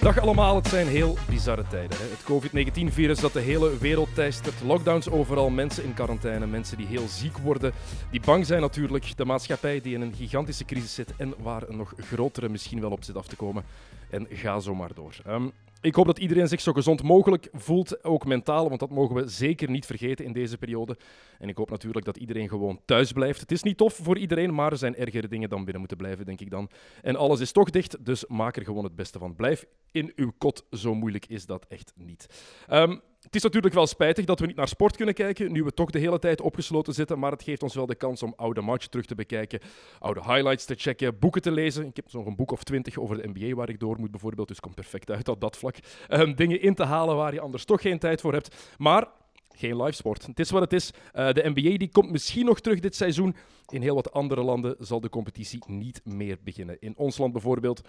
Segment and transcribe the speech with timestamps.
[0.00, 1.98] Dag allemaal, het zijn heel bizarre tijden.
[1.98, 2.04] Hè?
[2.04, 4.54] Het COVID-19-virus dat de hele wereld teistert.
[4.62, 7.72] Lockdowns overal, mensen in quarantaine, mensen die heel ziek worden.
[8.10, 9.16] Die bang zijn natuurlijk.
[9.16, 12.90] De maatschappij die in een gigantische crisis zit en waar een nog grotere misschien wel
[12.90, 13.64] op zit af te komen.
[14.10, 15.16] En ga zo maar door.
[15.24, 15.48] Ehm,
[15.80, 19.28] ik hoop dat iedereen zich zo gezond mogelijk voelt, ook mentaal, want dat mogen we
[19.28, 20.96] zeker niet vergeten in deze periode.
[21.38, 23.40] En ik hoop natuurlijk dat iedereen gewoon thuis blijft.
[23.40, 26.26] Het is niet tof voor iedereen, maar er zijn ergere dingen dan binnen moeten blijven,
[26.26, 26.70] denk ik dan.
[27.02, 29.36] En alles is toch dicht, dus maak er gewoon het beste van.
[29.36, 32.26] Blijf in uw kot, zo moeilijk is dat echt niet.
[32.66, 32.96] Ehm,
[33.26, 35.90] het is natuurlijk wel spijtig dat we niet naar sport kunnen kijken, nu we toch
[35.90, 38.90] de hele tijd opgesloten zitten, maar het geeft ons wel de kans om oude matchen
[38.90, 39.60] terug te bekijken,
[39.98, 41.86] oude highlights te checken, boeken te lezen.
[41.86, 44.48] Ik heb nog een boek of twintig over de NBA waar ik door moet bijvoorbeeld,
[44.48, 45.76] dus komt perfect uit op dat vlak.
[46.08, 48.74] Ehm, dingen in te halen waar je anders toch geen tijd voor hebt.
[48.78, 49.08] Maar
[49.54, 50.26] geen live sport.
[50.26, 50.90] Het is wat het is.
[50.90, 53.36] Uh, de NBA die komt misschien nog terug dit seizoen.
[53.68, 56.76] In heel wat andere landen zal de competitie niet meer beginnen.
[56.80, 57.82] In ons land bijvoorbeeld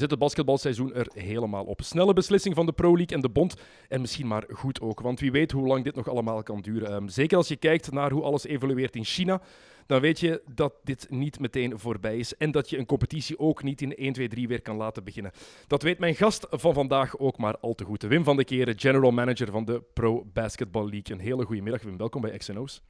[0.00, 1.82] zit het basketbalseizoen er helemaal op.
[1.82, 3.54] Snelle beslissing van de Pro League en de Bond.
[3.88, 6.92] En misschien maar goed ook, want wie weet hoe lang dit nog allemaal kan duren.
[6.92, 9.42] Um, zeker als je kijkt naar hoe alles evolueert in China,
[9.86, 12.36] dan weet je dat dit niet meteen voorbij is.
[12.36, 15.32] En dat je een competitie ook niet in 1, 2, 3 weer kan laten beginnen.
[15.66, 18.02] Dat weet mijn gast van vandaag ook maar al te goed.
[18.02, 21.16] Wim van de Keren, general manager van de Pro Basketball League.
[21.16, 21.96] Een hele goede middag, Wim.
[21.96, 22.82] Welkom bij XNO's.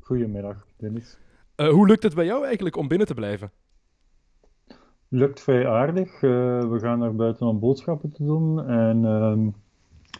[0.00, 1.18] Goedemiddag, Dennis.
[1.56, 3.52] Uh, hoe lukt het bij jou eigenlijk om binnen te blijven?
[5.12, 6.22] Lukt vrij aardig.
[6.22, 6.30] Uh,
[6.70, 8.66] we gaan naar buiten om boodschappen te doen.
[8.66, 9.52] En uh,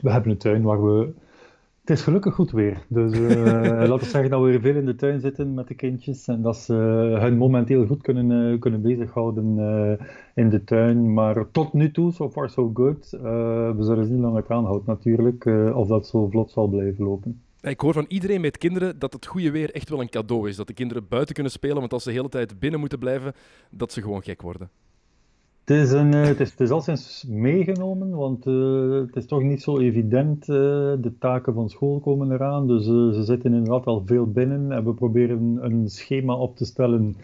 [0.00, 1.12] we hebben een tuin waar we.
[1.80, 2.84] Het is gelukkig goed weer.
[2.88, 3.34] Dus uh,
[3.88, 6.28] laten we zeggen dat we weer veel in de tuin zitten met de kindjes.
[6.28, 6.74] En dat ze
[7.20, 9.58] hun momenteel goed kunnen, kunnen bezighouden
[10.34, 11.12] in de tuin.
[11.12, 13.10] Maar tot nu toe, so far so good.
[13.10, 15.44] we zullen zien hoe lang het aanhoudt natuurlijk.
[15.74, 17.40] of dat zo vlot zal blijven lopen.
[17.62, 20.56] Ik hoor van iedereen met kinderen dat het goede weer echt wel een cadeau is.
[20.56, 23.32] Dat de kinderen buiten kunnen spelen, want als ze de hele tijd binnen moeten blijven,
[23.70, 24.70] dat ze gewoon gek worden.
[25.64, 30.48] Het is, een, is, het is meegenomen, want uh, het is toch niet zo evident.
[30.48, 30.56] Uh,
[31.00, 34.72] de taken van school komen eraan, dus ze zitten inderdaad al veel binnen.
[34.72, 37.16] En we proberen een schema op te stellen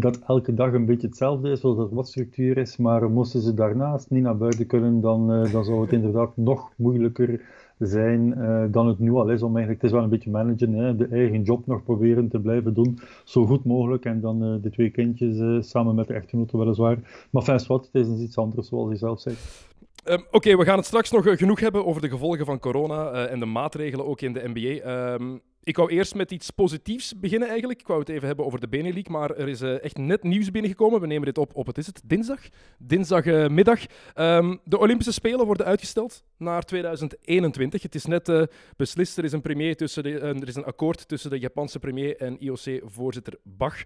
[0.00, 2.76] dat elke dag een beetje hetzelfde is, zodat er wat structuur is.
[2.76, 7.40] Maar moesten ze daarnaast niet naar buiten kunnen, dan, dan zou het inderdaad nog moeilijker
[7.78, 9.42] zijn uh, dan het nu al is.
[9.42, 12.40] Om eigenlijk, het is wel een beetje managen, hè, de eigen job nog proberen te
[12.40, 14.04] blijven doen, zo goed mogelijk.
[14.04, 17.26] En dan uh, de twee kindjes uh, samen met de echtgenote weliswaar.
[17.30, 19.70] Maar fijn wat, het is iets anders zoals je zelf zegt.
[20.04, 23.38] Um, Oké, we gaan het straks nog genoeg hebben over de gevolgen van corona en
[23.38, 25.12] de maatregelen ook in de NBA.
[25.14, 27.80] Um, ik wou eerst met iets positiefs beginnen eigenlijk.
[27.80, 30.50] Ik wou het even hebben over de Benelink, maar er is uh, echt net nieuws
[30.50, 31.00] binnengekomen.
[31.00, 32.40] We nemen dit op op, wat is het, dinsdag?
[32.78, 33.80] Dinsdagmiddag.
[34.14, 37.82] Um, de Olympische Spelen worden uitgesteld naar 2021.
[37.82, 38.42] Het is net uh,
[38.76, 42.16] beslist, er is, een premier tussen de, er is een akkoord tussen de Japanse premier
[42.16, 43.82] en IOC-voorzitter Bach.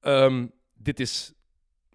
[0.00, 1.32] Um, dit is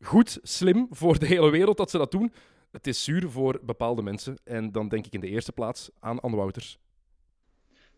[0.02, 2.34] goed, slim voor de hele wereld dat ze dat doen.
[2.72, 4.38] Het is zuur voor bepaalde mensen.
[4.44, 6.79] En dan denk ik in de eerste plaats aan Anne Wouters.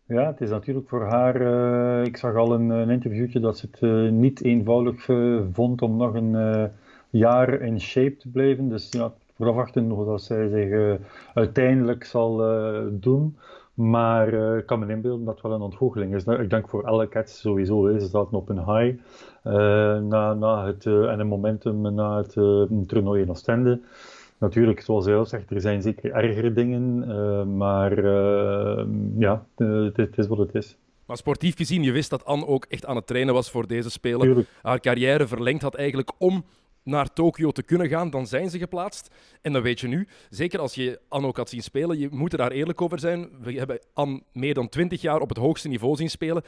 [0.08, 1.40] Ja, het is natuurlijk voor haar.
[1.40, 5.82] Uh, ik zag al een, een, interviewtje dat ze het uh, niet eenvoudig uh, vond
[5.82, 6.70] om nog een
[7.10, 8.68] jaar in shape te blijven.
[8.68, 10.98] Dus ja, verwachten hoe dat zij zich
[11.34, 12.36] uiteindelijk zal
[12.90, 13.36] doen.
[13.74, 16.24] Maar ik kan me inbeelden dat het wel een ontgoocheling is.
[16.24, 17.98] Ik denk voor alle cats sowieso.
[17.98, 18.98] Ze zaten op een high
[20.02, 22.32] na, na het, en een momentum na het
[22.88, 23.80] toernooi in Oostende.
[24.38, 28.84] Natuurlijk, zoals jij al zegt, er zijn zeker ergere dingen, uh, maar uh,
[29.18, 30.76] ja, het, het, is wat het is.
[31.06, 33.90] Maar sportief gezien, je wist dat Anne ook echt aan het trainen was voor deze
[33.90, 34.20] Spelen.
[34.20, 34.48] Tuurlijk.
[34.62, 36.44] Haar carrière verlengd had eigenlijk om
[36.82, 39.14] naar Tokio te kunnen gaan, dan zijn ze geplaatst.
[39.42, 42.32] En dan weet je nu, zeker als je Anne ook had zien spelen, je moet
[42.32, 43.28] er daar eerlijk over zijn.
[43.40, 46.42] We hebben Anne meer dan twintig jaar op het hoogste niveau zien spelen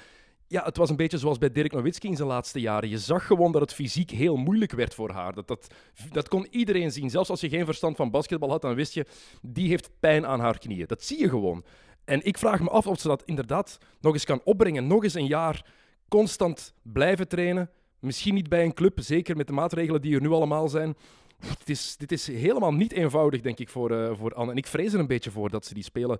[0.48, 2.88] ja, het was een beetje zoals bij Dirk Nowitzki in zijn laatste jaren.
[2.88, 5.34] Je zag gewoon dat het fysiek heel moeilijk werd voor haar.
[5.34, 5.66] Dat, dat,
[6.12, 7.10] dat kon iedereen zien.
[7.10, 9.06] Zelfs als je geen verstand van basketbal had, dan wist je,
[9.42, 10.86] die heeft pijn aan haar knieën.
[10.86, 11.64] Dat zie je gewoon.
[12.04, 14.86] En ik vraag me af of ze dat inderdaad nog eens kan opbrengen.
[14.86, 15.64] Nog eens een jaar
[16.08, 17.70] constant blijven trainen.
[17.98, 20.96] Misschien niet bij een club, zeker met de maatregelen die er nu allemaal zijn.
[21.38, 24.50] Dit is, dit is helemaal niet eenvoudig, denk ik, voor, uh, voor Anne.
[24.50, 26.18] En ik vrees er een beetje voor dat ze die spelen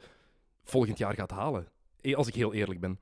[0.64, 1.68] volgend jaar gaat halen.
[2.14, 2.98] Als ik heel eerlijk ben.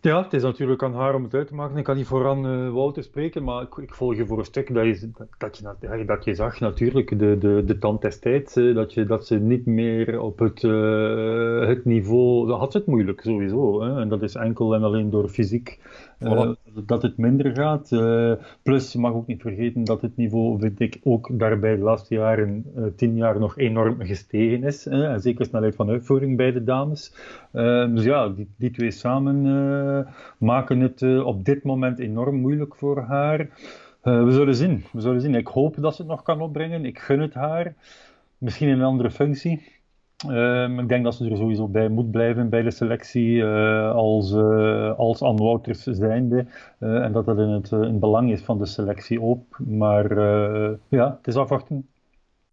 [0.00, 1.76] Ja, het is natuurlijk aan haar om het uit te maken.
[1.76, 4.74] Ik kan niet vooraan uh, Wouter spreken, maar ik, ik, volg je voor een stuk
[4.74, 9.04] dat je, dat je, dat je zag natuurlijk de, de, de tand destijds, dat, je,
[9.04, 12.46] dat ze niet meer op het, uh, het niveau...
[12.46, 13.82] Dat had ze het moeilijk sowieso.
[13.82, 14.00] Hè?
[14.00, 15.78] En dat is enkel en alleen door fysiek
[16.20, 16.50] uh,
[16.86, 17.88] dat het minder gaat.
[18.62, 22.14] plus, je mag ook niet vergeten dat het niveau, vind ik, ook daarbij de laatste
[22.14, 22.64] jaren,
[22.96, 24.86] tien jaar, nog enorm gestegen is.
[24.86, 27.14] en zeker snelheid van uitvoering bij de dames.
[27.92, 29.42] dus ja, die, die twee samen
[30.38, 33.40] maken het eh, op dit moment enorm moeilijk voor haar.
[34.02, 34.84] Eh, we zullen zien.
[34.92, 35.34] We zullen zien.
[35.34, 36.84] Ik hoop dat ze het nog kan opbrengen.
[36.84, 37.74] Ik gun het haar.
[38.38, 39.76] Misschien in een andere functie.
[40.26, 44.32] Ehm, ik denk dat ze er sowieso bij moet blijven bij de selectie uh, als,
[44.32, 46.46] uh, als Anne Wouters zijnde.
[46.78, 49.58] en dat dat in het, in belang is van de selectie ook.
[49.58, 50.20] Maar
[50.88, 51.86] ja, het is afwachten.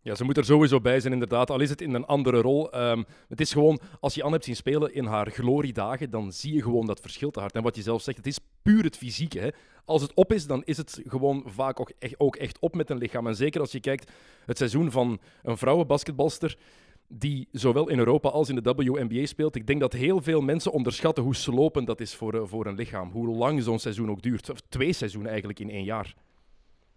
[0.06, 1.50] Ja, ze moet er sowieso bij zijn, inderdaad.
[1.50, 2.72] Al is het in een andere rol.
[2.72, 6.54] Ehm, het is gewoon, als je Anne hebt zien spelen in haar gloriedagen, dan zie
[6.54, 7.56] je gewoon dat verschil te hard.
[7.56, 9.54] En wat je zelf zegt, het is puur het fysieke.
[9.86, 12.90] Als het op is, dan is het gewoon vaak ook echt, ook echt op met
[12.90, 13.28] een lichaam.
[13.28, 14.12] En zeker als je kijkt
[14.46, 16.58] het seizoen van een vrouwenbasketbalster
[17.08, 19.56] die zowel in Europa als in de WNBA speelt.
[19.56, 22.76] Ik denk dat heel veel mensen onderschatten hoe slopend dat is voor, eh, voor een
[22.76, 23.12] lichaam.
[23.12, 24.50] Hoe lang zo'n seizoen ook duurt.
[24.50, 26.16] Of twee seizoenen eigenlijk in één jaar.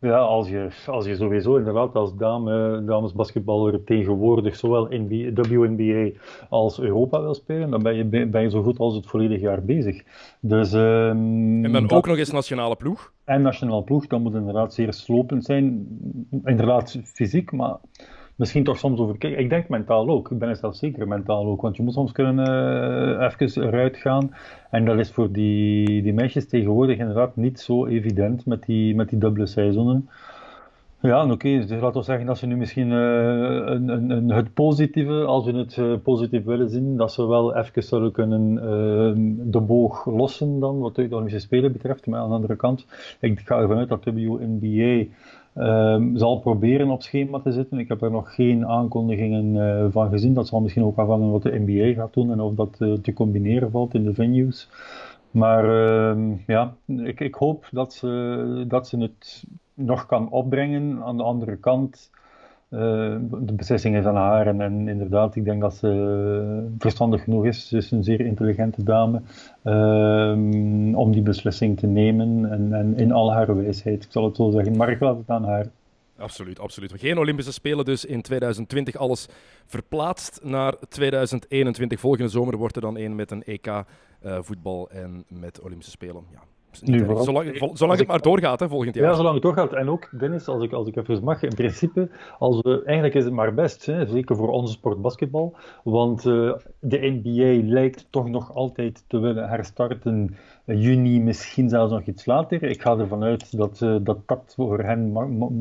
[0.00, 6.18] Ja, als je, als je sowieso inderdaad als dame, damesbasketballer tegenwoordig zowel NBA, WNBA
[6.48, 9.62] als Europa wil spelen, dan ben je, ben je zo goed als het volledig jaar
[9.62, 10.02] bezig.
[10.40, 13.12] Dus, um, en dan ook nog eens nationale ploeg?
[13.24, 15.86] En nationale ploeg, dat moet inderdaad zeer slopend zijn.
[16.44, 17.76] Inderdaad fysiek, maar
[18.38, 19.38] misschien toch soms over.
[19.38, 20.30] Ik denk mentaal ook.
[20.30, 21.60] Ik ben het zelf zeker mentaal ook.
[21.60, 22.48] Want je moet soms kunnen
[23.20, 24.34] uh, even eruit gaan.
[24.70, 29.08] En dat is voor die, die meisjes tegenwoordig inderdaad niet zo evident met die, met
[29.08, 30.08] die dubbele seizoenen.
[31.00, 31.48] Ja, oké.
[31.48, 32.96] Dus laten we zeggen dat ze nu misschien uh,
[33.64, 37.56] een, een, een, het positieve, als we het uh, positief willen zien, dat ze wel
[37.56, 38.54] even zullen kunnen
[39.50, 42.06] de boog lossen dan, wat de Olympische Spelen betreft.
[42.06, 42.86] Maar aan de andere kant,
[43.20, 45.04] ik ga ervan uit dat WNBA
[45.58, 47.78] Um, zal proberen op schema te zitten.
[47.78, 50.34] Ik heb er nog geen aankondigingen uh, van gezien.
[50.34, 53.12] Dat zal misschien ook afhangen wat de NBA gaat doen en of dat uh, te
[53.12, 54.68] combineren valt in de venues.
[55.30, 59.44] Maar uh, ja, ik, ik, hoop dat ze, dat ze het
[59.74, 61.02] nog kan opbrengen.
[61.02, 62.10] Aan de andere kant
[62.68, 64.46] de beslissing is aan haar.
[64.46, 67.68] En, inderdaad, ik denk dat ze verstandig genoeg is.
[67.68, 69.22] Ze is een zeer intelligente dame.
[69.64, 72.50] Uh, om die beslissing te nemen.
[72.50, 74.76] En, en, in al haar wijsheid, ik zal het zo zeggen.
[74.76, 75.66] Maar ik laat het aan haar.
[76.18, 76.92] Absoluut, absoluut.
[76.96, 78.96] Geen Olympische Spelen dus in 2020.
[78.96, 79.28] Alles
[79.66, 82.00] verplaatst naar 2021.
[82.00, 83.82] Volgende zomer wordt er dan een met een EK uh,
[84.40, 86.24] voetbal en met Olympische Spelen.
[86.32, 86.40] Ja,
[86.82, 89.04] nu, zolang, zolang het maar doorgaat, hè, volgend jaar.
[89.04, 89.72] Ja, zolang het doorgaat.
[89.72, 92.08] En ook, Dennis, als ik, als ik even mag, in principe,
[92.38, 96.52] als we, eigenlijk is het maar best, hè, zeker voor onze sport basketbal, want uh,
[96.80, 100.36] de NBA lijkt toch nog altijd te willen herstarten
[100.74, 102.62] juni, misschien zelfs nog iets later.
[102.62, 105.12] Ik ga ervan uit dat uh, dat, dat voor hen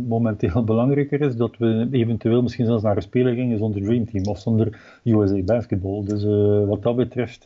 [0.08, 4.26] momenteel belangrijker is, dat we eventueel misschien zelfs naar een speler gingen zonder Dream Team
[4.26, 6.04] of zonder USA Basketball.
[6.04, 7.46] Dus uh, wat dat betreft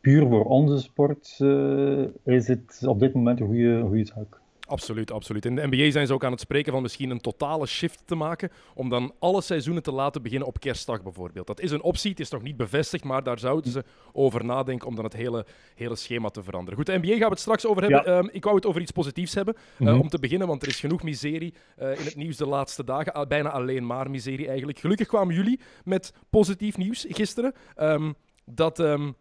[0.00, 4.40] puur voor onze sport uh, is het op dit moment een goede, goede zaak.
[4.70, 5.44] Absoluut, absoluut.
[5.44, 8.14] In de NBA zijn ze ook aan het spreken van misschien een totale shift te
[8.14, 11.46] maken, om dan alle seizoenen te laten beginnen op kerstdag bijvoorbeeld.
[11.46, 14.88] Dat is een optie, het is nog niet bevestigd, maar daar zouden ze over nadenken
[14.88, 16.76] om dan het hele, hele schema te veranderen.
[16.76, 18.04] Goed, de NBA gaan we het straks over hebben.
[18.04, 20.00] Ehm, ik wou het over iets positiefs hebben, eh, mhm.
[20.00, 23.28] om te beginnen, want er is genoeg miserie uh, in het nieuws de laatste dagen.
[23.28, 24.78] bijna alleen maar miserie eigenlijk.
[24.78, 27.54] Gelukkig kwamen jullie met positief nieuws gisteren.
[27.76, 28.14] Um,
[28.44, 28.78] dat...
[28.78, 29.14] Um,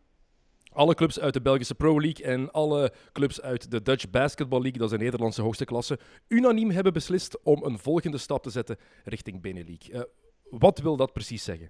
[0.71, 4.79] alle clubs uit de Belgische Pro League en alle clubs uit de Dutch Basketball League,
[4.79, 8.77] dat is de Nederlandse hoogste klasse, unaniem hebben beslist om een volgende stap te zetten
[9.03, 9.89] richting Benelux.
[9.89, 10.01] Uh,
[10.49, 11.69] wat wil dat precies zeggen?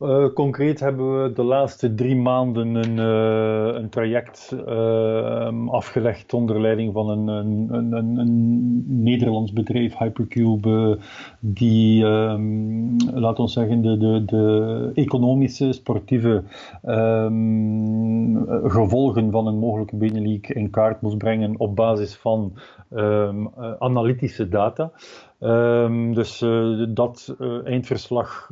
[0.00, 6.60] Uh, concreet hebben we de laatste drie maanden een, uh, een traject uh, afgelegd onder
[6.60, 10.98] leiding van een, een, een, Nederlands bedrijf, Hypercube,
[11.40, 16.42] die, um, laat ons zeggen, de, de, de economische, sportieve
[16.84, 22.52] um, gevolgen van een mogelijke Benelux in kaart moest brengen op basis van
[22.90, 24.92] um, analytische data.
[25.40, 28.50] Um, dus uh, dat uh, eindverslag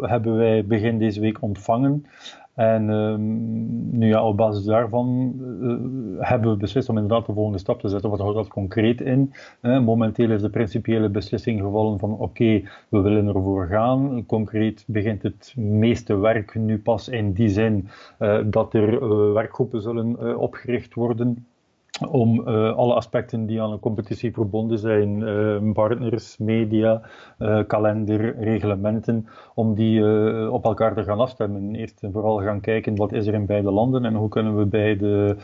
[0.00, 2.06] hebben wij begin deze week ontvangen.
[2.54, 5.34] En um, nu ja, op basis daarvan
[6.18, 8.10] hebben we beslist om inderdaad de volgende stap te zetten.
[8.10, 9.32] Wat houdt dat concreet in?
[9.60, 14.26] momenteel is de principiële beslissing gevallen van oké, we willen ervoor gaan.
[14.26, 17.88] Concreet begint het meeste werk nu pas in die zin
[18.44, 21.46] dat er werkgroepen zullen opgericht worden
[22.10, 27.02] om uh, alle aspecten die aan een competitie verbonden zijn, uh, partners, media,
[27.38, 30.02] uh, kalender, reglementen, om die
[30.50, 31.74] op elkaar te gaan afstemmen.
[31.74, 34.66] Eerst en vooral gaan kijken wat is er in beide landen en hoe kunnen we
[34.66, 35.36] beide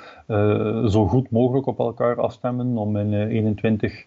[0.89, 4.05] zo goed mogelijk op elkaar afstemmen om in 21,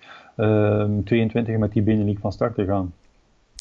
[1.03, 2.93] 22 met die Benelink van start te gaan.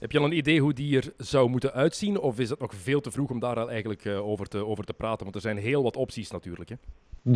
[0.01, 2.19] Heb je al een idee hoe die er zou moeten uitzien?
[2.19, 4.85] Of is het nog veel te vroeg om daar al eigenlijk uh, over, te, over
[4.85, 5.23] te praten?
[5.23, 6.71] Want er zijn heel wat opties natuurlijk.
[6.71, 6.77] Hè?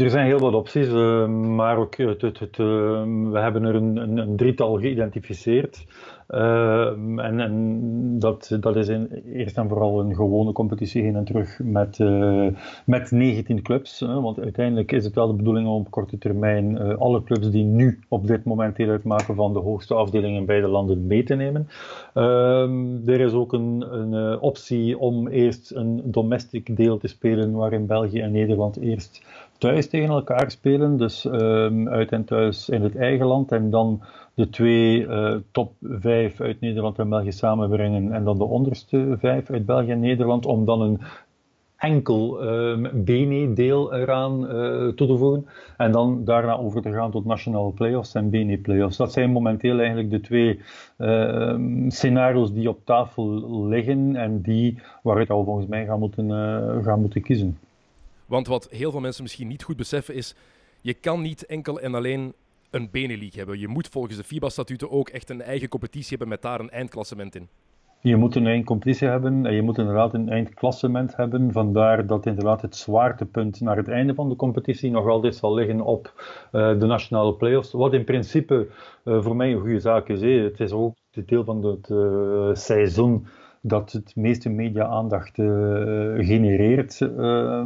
[0.04, 3.96] Er zijn heel wat opties, uh, maar ook het, het, het, we hebben er een,
[4.18, 5.86] een drietal geïdentificeerd.
[6.30, 11.58] Ehm, en, dat, dat is in, eerst en vooral een gewone competitie heen en terug
[11.62, 12.46] met, uh,
[12.84, 14.00] met 19 clubs.
[14.00, 17.50] Hè, want uiteindelijk is het wel de bedoeling om op korte termijn uh, alle clubs
[17.50, 21.22] die nu op dit moment deel uitmaken van de hoogste afdeling in beide landen mee
[21.22, 21.68] te nemen.
[22.14, 27.52] Uh, er is ook een, een uh, optie om eerst een domestic deel te spelen
[27.52, 29.22] waarin België en Nederland eerst
[29.58, 30.96] thuis tegen elkaar spelen.
[30.96, 34.02] Dus ehm, uit en thuis in het eigen land en dan
[34.40, 39.50] de twee uh, top vijf uit Nederland en België samenbrengen en dan de onderste vijf
[39.50, 41.00] uit België en Nederland om dan een
[41.76, 44.48] enkel uh, BNE-deel eraan uh,
[44.88, 48.96] toe te voegen en dan daarna over te gaan tot nationale playoffs en BNE-playoffs.
[48.96, 50.60] Dat zijn momenteel eigenlijk de twee
[50.98, 56.84] uh, scenario's die op tafel liggen en die waaruit al volgens mij gaan moeten, uh,
[56.84, 57.58] gaan moeten kiezen.
[58.26, 60.34] Want wat heel veel mensen misschien niet goed beseffen is,
[60.80, 62.32] je kan niet enkel en alleen
[62.70, 63.58] een Benelink hebben.
[63.58, 67.34] Je moet volgens de FIBA-statuten ook echt een eigen competitie hebben met daar een eindklassement
[67.34, 67.48] in.
[68.02, 71.52] Je moet een eigen competitie hebben en je moet inderdaad een eindklassement hebben.
[71.52, 75.80] Vandaar dat inderdaad het zwaartepunt naar het einde van de competitie nog altijd zal liggen
[75.80, 76.12] op
[76.52, 77.72] uh, de nationale playoffs.
[77.72, 78.68] Wat in principe
[79.04, 80.20] uh, voor mij een goede zaak is.
[80.20, 80.94] Het is ook
[81.26, 83.26] deel van het uh, seizoen
[83.60, 85.46] dat het meeste media-aandacht uh,
[86.26, 87.00] genereert.
[87.00, 87.62] Uh,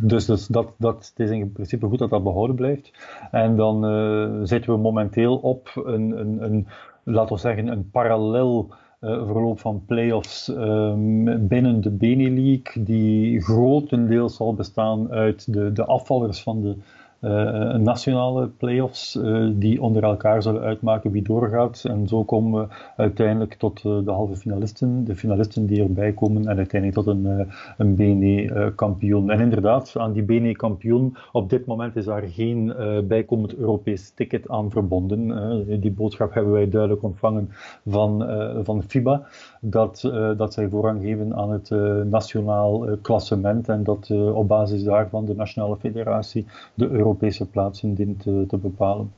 [0.00, 2.92] dus, dus dat, dat, het is in principe goed dat dat behouden blijft.
[3.30, 6.66] En dan uh, zitten we momenteel op een, een, een
[7.04, 8.68] laten we zeggen, een parallel
[9.00, 15.84] uh, verloop van play-offs um, binnen de Benelink, die grotendeels zal bestaan uit de, de
[15.84, 16.76] afvallers van de
[17.20, 21.84] uh, nationale play-offs uh, die onder elkaar zullen uitmaken wie doorgaat.
[21.84, 26.48] En zo komen we uiteindelijk tot uh, de halve finalisten, de finalisten die erbij komen
[26.48, 29.30] en uiteindelijk tot een, een BNE-kampioen.
[29.30, 32.74] En inderdaad, aan die BNE-kampioen, op dit moment is daar geen
[33.08, 35.80] bijkomend Europees ticket aan verbonden.
[35.80, 37.48] die boodschap hebben wij duidelijk ontvangen
[37.86, 38.24] van,
[38.64, 39.26] van FIBA,
[39.60, 40.00] dat,
[40.36, 41.70] dat zij voorrang geven aan het
[42.10, 48.22] nationaal klassement en dat op basis daarvan de Nationale Federatie de Euro Europese plaatsen dient
[48.22, 49.12] te, bepalen.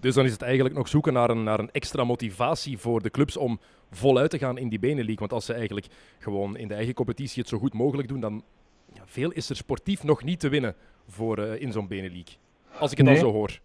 [0.00, 3.10] Dus dan is het eigenlijk nog zoeken naar een, naar een extra motivatie voor de
[3.10, 5.18] clubs om voluit te gaan in die Benelink.
[5.18, 5.86] Want als ze eigenlijk
[6.18, 8.42] gewoon in de eigen competitie het zo goed mogelijk doen, dan
[8.92, 10.74] ja, veel is er sportief nog niet te winnen
[11.08, 12.28] voor, in zo'n Benelink.
[12.78, 13.20] Als ik het nee.
[13.20, 13.60] dan zo hoor.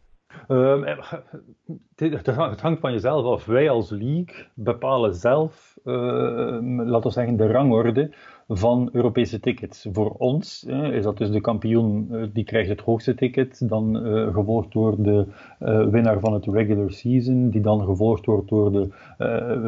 [0.47, 0.99] Uh,
[1.95, 3.45] het hangt van jezelf af.
[3.45, 5.95] Wij als league bepalen zelf, uh,
[6.61, 8.13] laten we zeggen, de rangorde
[8.47, 9.87] van Europese tickets.
[9.91, 14.33] Voor ons is dat dus de kampioen, eh, die krijgt het hoogste ticket, dan uh,
[14.33, 15.25] gevolgd door de
[15.59, 18.87] uh, winnaar van het regular season, die dan gevolgd wordt door de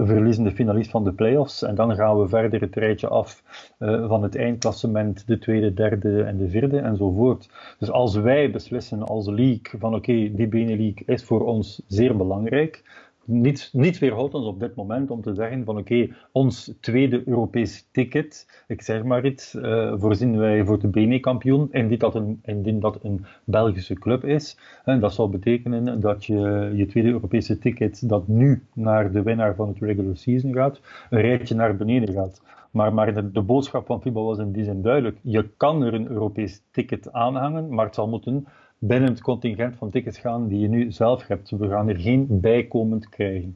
[0.06, 1.64] verliezende finalist van de playoffs.
[1.64, 3.44] En dan gaan we verder het rijtje af
[3.80, 7.50] van het eindklassement, de tweede, derde en de vierde enzovoort.
[7.80, 12.18] Dus als wij beslissen als league van oké, okay, die Benelink is voor ons zeer
[12.18, 12.84] belangrijk,
[13.28, 17.88] niets, niets weerhoudt ons op dit moment om te zeggen van oké, ons tweede Europees
[17.92, 22.80] ticket, ik zeg maar iets, uh, voorzien wij voor de BNE-kampioen, indien dat, een, indien
[22.80, 24.58] dat een Belgische club is.
[24.86, 29.56] En dat zou betekenen dat je je tweede Europese ticket, dat nu naar de winnaar
[29.56, 32.42] van het regular season gaat, een rijtje naar beneden gaat.
[32.72, 35.18] Maar, maar de, de, boodschap van FIBA was in die zin duidelijk.
[35.22, 38.48] Je kan er een Europees ticket aanhangen, maar het zal moeten
[38.80, 41.50] binnen het contingent van tickets gaan die je nu zelf hebt.
[41.50, 43.56] We gaan er geen bijkomend krijgen.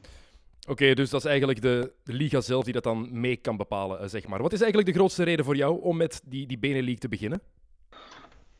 [0.62, 3.56] Oké, okay, dus dat is eigenlijk de, de, liga zelf die dat dan mee kan
[3.56, 4.42] bepalen, zeg maar.
[4.42, 7.40] Wat is eigenlijk de grootste reden voor jou om met die, die Benelink te beginnen?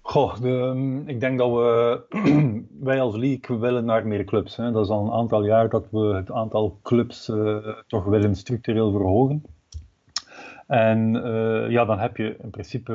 [0.00, 2.02] Goh, de, ik denk dat we,
[2.88, 4.56] wij als league willen naar meer clubs.
[4.56, 4.72] Hè.
[4.72, 8.90] Dat is al een aantal jaar dat we het aantal clubs uh, toch willen structureel
[8.90, 9.42] verhogen.
[10.72, 12.92] En uh, ja, dan heb je in principe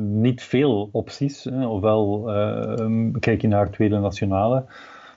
[0.00, 1.44] niet veel opties.
[1.44, 1.66] Hè.
[1.66, 4.64] Ofwel uh, kijk je naar tweede nationale.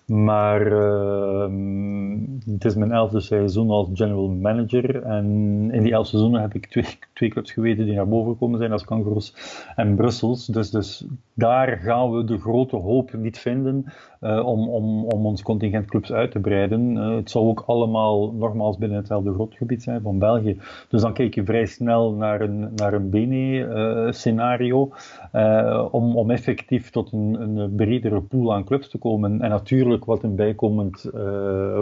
[0.06, 2.14] Maar ehm,
[2.46, 5.04] het is mijn elfde seizoen als general manager.
[5.04, 5.26] En
[5.72, 8.72] in die elf seizoenen heb ik twee, twee clubs geweten die naar boven gekomen zijn,
[8.72, 9.36] als Kangaroos
[9.76, 10.46] en Brussels.
[10.46, 15.42] Dus, dus daar gaan we de grote hoop niet vinden uh, om, om, om ons
[15.42, 16.96] contingent clubs uit te breiden.
[16.96, 20.58] Uh, het zou ook allemaal nogmaals binnen hetzelfde grondgebied zijn van België.
[20.90, 24.92] Dus dan kijk je vrij snel naar een, naar een Bene-scenario
[25.34, 29.42] uh, om, om effectief tot een, een bredere pool aan clubs te komen.
[29.42, 31.10] En natuurlijk wat een bijkomend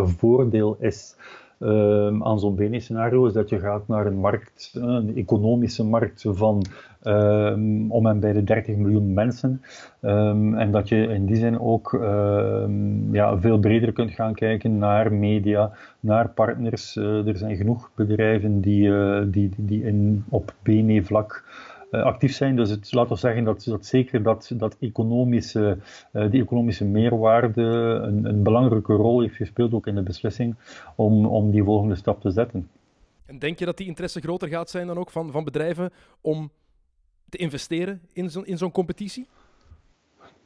[0.03, 1.15] voordeel is
[1.61, 6.65] uh, aan zo'n BNE-scenario is dat je gaat naar een markt, een economische markt van
[7.03, 9.61] um, om en bij de 30 miljoen mensen.
[10.01, 11.97] Um, en dat je in die zin ook
[13.11, 16.95] ja, veel breder kunt gaan kijken naar media, naar partners.
[16.95, 18.89] Uh, er zijn genoeg bedrijven die,
[19.29, 22.55] die, die in, op BNE-vlak uh, actief zijn.
[22.55, 25.77] Dus het, laten we zeggen dat, dat zeker dat, dat economische,
[26.13, 30.55] uh, die economische meerwaarde een, een, belangrijke rol heeft gespeeld ook in de beslissing
[30.95, 32.69] om, om die volgende stap te zetten.
[33.25, 36.51] En denk je dat die interesse groter gaat zijn dan ook van, van bedrijven om
[37.29, 39.27] te investeren in zo'n in zo'n competitie?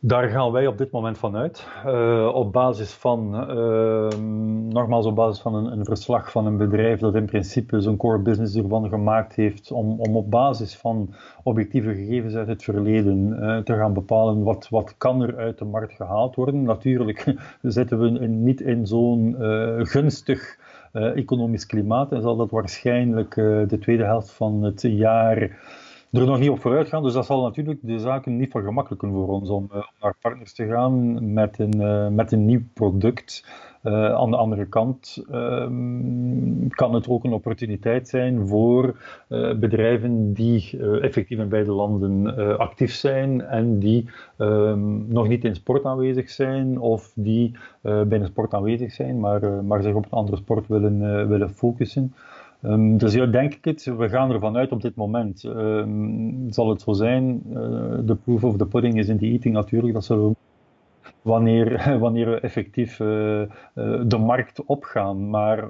[0.08, 1.68] Daar gaan wij op dit moment van uit.
[1.86, 4.08] Uh, op basis van, uh,
[4.70, 8.20] nogmaals op basis van een, een, verslag van een bedrijf dat in principe zijn core
[8.20, 13.58] business ervan gemaakt heeft om, om op basis van objectieve gegevens uit het verleden uh,
[13.58, 16.64] te gaan bepalen wat, wat kan er uit de markt gehaald worden.
[16.64, 19.36] Natuurlijk zitten we niet in zo'n
[19.80, 20.58] gunstig
[20.92, 25.50] economisch klimaat en zal dat waarschijnlijk de tweede helft van het jaar
[26.20, 27.04] er nog niet op vooruit gaan.
[27.04, 30.68] Dus dat zal natuurlijk de zaken niet vergemakkelijken voor ons om, uh, naar partners te
[30.68, 33.46] gaan met een, uh, met een nieuw product.
[33.84, 38.96] Uh, aan de andere kant ehm, kan het ook een opportuniteit zijn voor
[39.60, 45.86] bedrijven die effectief in beide landen actief zijn en die ehm, nog niet in sport
[45.86, 50.68] aanwezig zijn of die binnen sport aanwezig zijn, maar, maar zich op een andere sport
[50.68, 52.14] willen, willen focussen.
[52.66, 53.84] Um, dus ja, denk ik het.
[53.98, 55.44] We gaan ervan uit op dit moment.
[55.44, 57.44] Um, zal het zo zijn?
[57.50, 57.56] Uh,
[58.06, 59.94] de proof of the pudding is in the eating natuurlijk.
[59.94, 60.36] Dat zullen we
[61.26, 63.08] wanneer, wanneer we effectief uh,
[63.40, 63.48] uh,
[64.06, 65.30] de markt opgaan.
[65.30, 65.68] Maar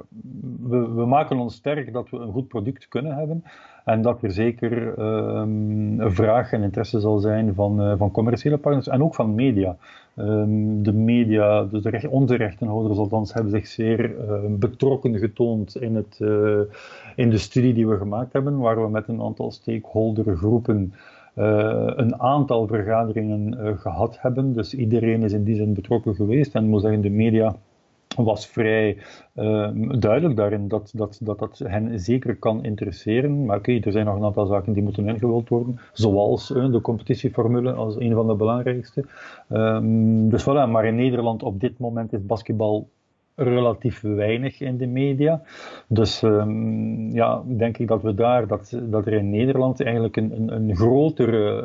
[0.62, 3.44] we, we, maken ons sterk dat we een goed product kunnen hebben.
[3.86, 8.88] En dat er zeker een vraag en interesse zal zijn van, uh, van commerciële partners
[8.88, 9.76] en ook van media.
[10.18, 14.16] Um, de media, dus de recht, onze rechtenhouders althans, hebben zich zeer
[14.50, 16.20] betrokken getoond in, het,
[17.16, 20.94] in de studie die we gemaakt hebben, waar we met een aantal stakeholdergroepen
[21.36, 24.54] een aantal vergaderingen uh, gehad hebben.
[24.54, 26.56] Dus iedereen is in die zin betrokken geweest.
[26.56, 27.56] En moet zeggen, de media
[28.15, 28.98] was vrij
[29.36, 33.46] uh, duidelijk daarin dat dat, dat dat hen zeker kan interesseren.
[33.46, 36.82] Maar oké, er zijn nog een aantal zaken die moeten ingevuld worden, zoals uh, de
[36.82, 39.06] competitieformule als een van de belangrijkste.
[39.50, 42.88] Um, dus voilà, maar in Nederland op dit moment is basketbal
[43.36, 45.41] relatief weinig in de media.
[45.88, 50.32] Dus um, ja, denk ik dat we daar, dat, dat er in Nederland eigenlijk een,
[50.32, 51.62] een, een grotere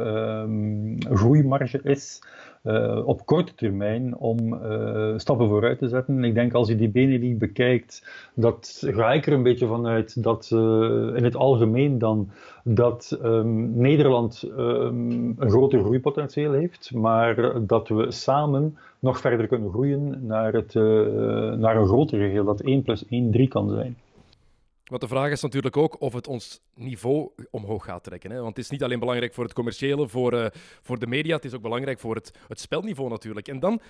[0.46, 2.22] um, groeimarge is
[2.64, 6.24] uh, op korte termijn om uh, stappen vooruit te zetten.
[6.24, 10.50] Ik denk als je die Benelux bekijkt, dat ga ik er een beetje vanuit dat
[10.52, 10.60] uh,
[11.16, 12.30] in het algemeen dan
[12.64, 19.70] dat um, Nederland um, een groter groeipotentieel heeft, maar dat we samen nog verder kunnen
[19.70, 20.74] groeien naar, het,
[21.58, 23.96] naar een groter geheel, dat 1 plus 1 3 kan zijn.
[24.90, 28.30] Want de vraag is natuurlijk ook of het ons niveau omhoog gaat trekken.
[28.30, 28.36] Hè?
[28.36, 30.46] Want het is niet alleen belangrijk voor het commerciële, voor, uh,
[30.82, 33.48] voor de media, het is ook belangrijk voor het, het spelniveau natuurlijk.
[33.48, 33.80] En dan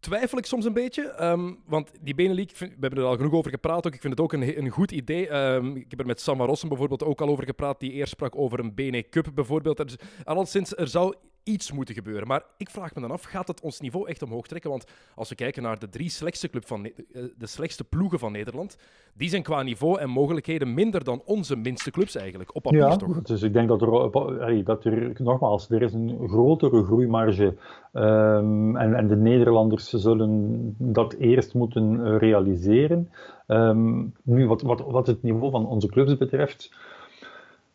[0.00, 1.24] twijfel ik soms een beetje.
[1.24, 3.86] Um, want die Benelink, we hebben er al genoeg over gepraat.
[3.86, 3.94] Ook.
[3.94, 5.30] Ik vind het ook een, een goed idee.
[5.34, 7.80] Um, ik heb er met Sam Rossen bijvoorbeeld ook al over gepraat.
[7.80, 9.76] Die eerst sprak over een Bene Cup bijvoorbeeld.
[9.76, 11.14] Dus, alleszins, er zou
[11.46, 12.26] iets moeten gebeuren.
[12.26, 14.70] Maar ik vraag me dan af, gaat het ons niveau echt omhoog trekken?
[14.70, 16.92] Want als we kijken naar de drie slechtste, club van eh,
[17.38, 18.76] de slechtste ploegen van Nederland,
[19.14, 22.96] die zijn qua niveau en mogelijkheden minder dan onze minste clubs eigenlijk, op papier ja,
[22.96, 23.22] toch?
[23.22, 27.54] dus ik denk dat er, dat er, nogmaals, er is een grotere groeimarge
[27.92, 33.10] um, en, en de Nederlanders zullen dat eerst moeten realiseren.
[33.46, 36.70] Um, nu, wat, wat, wat het niveau van onze clubs betreft,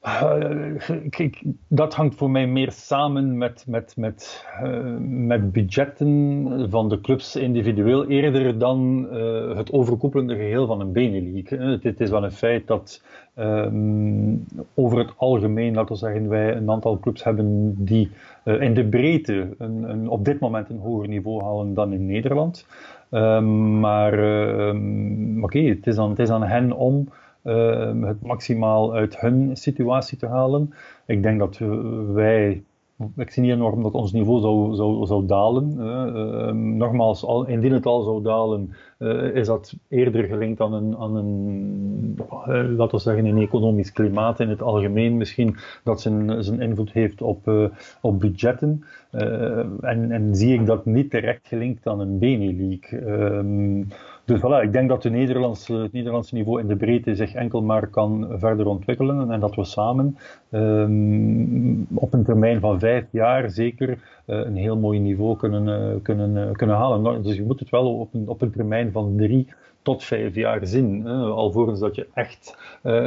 [0.02, 1.32] eh,
[1.68, 7.36] dat hangt voor mij meer samen met, met, met, uh, met budgetten van de clubs
[7.36, 11.50] individueel, eerder dan uh, het overkoepelende geheel van een Benelink.
[11.50, 13.04] Het, het, is wel een feit dat
[13.36, 18.10] um, over het algemeen, laten we zeggen, wij een aantal clubs hebben die
[18.44, 22.68] in de breedte een, op dit moment een hoger niveau halen dan in Nederland.
[23.12, 27.08] Um, maar oké, okay, het, het is aan hen om
[27.42, 30.74] het maximaal uit hun situatie te halen.
[31.06, 31.60] Ik denk dat
[32.14, 32.64] wij
[33.16, 35.76] ik zie niet enorm dat ons niveau zou, zou, zou dalen.
[35.80, 40.98] Uh, nogmaals, al, indien het al zou dalen, uh, is dat eerder gelinkt aan een,
[40.98, 46.44] aan een uh, laten we zeggen, een economisch klimaat in het algemeen misschien, dat zijn,
[46.44, 48.84] zijn invloed heeft op, op budgetten.
[49.82, 52.90] en, en zie ik dat niet direct gelinkt aan een Benelink.
[54.32, 57.34] Ehm, dus voilà, ik denk dat de Nederlandse, het Nederlandse niveau in de breedte zich
[57.34, 60.18] enkel maar kan verder ontwikkelen en dat we samen
[60.52, 66.02] um, op een termijn van vijf jaar zeker uh, een heel mooi niveau kunnen, uh,
[66.02, 67.02] kunnen, uh, kunnen halen.
[67.02, 69.48] Nou, dus je moet het wel op een, op een termijn van drie
[69.82, 71.06] tot vijf jaar zien.
[71.06, 71.14] Hè.
[71.14, 72.58] Alvorens dat je echt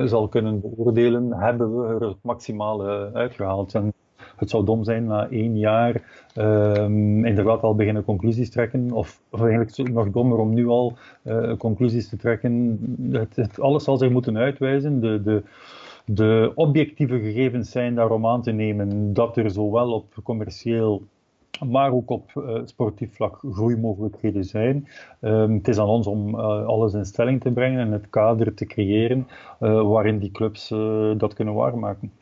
[0.05, 3.75] zal kunnen beoordelen, hebben we er het maximale uitgehaald.
[3.75, 3.93] En
[4.37, 6.03] het zou dom zijn na één jaar
[6.37, 8.90] um, inderdaad al beginnen conclusies trekken.
[8.90, 10.92] Of, eigenlijk nog dommer om nu al
[11.23, 12.79] uh, conclusies te trekken.
[13.11, 15.01] Het, alles zal zich moeten uitwijzen.
[15.01, 15.42] De, de,
[16.05, 21.03] de objectieve gegevens zijn daarom aan te nemen dat er zowel op commercieel
[21.68, 24.88] maar ook op uh, sportief vlak groeimogelijkheden zijn.
[25.20, 28.55] Um, het is aan ons om uh, alles in stelling te brengen en het kader
[28.55, 29.27] te creëren
[29.59, 30.68] waarin die clubs
[31.16, 32.12] dat kunnen waarmaken.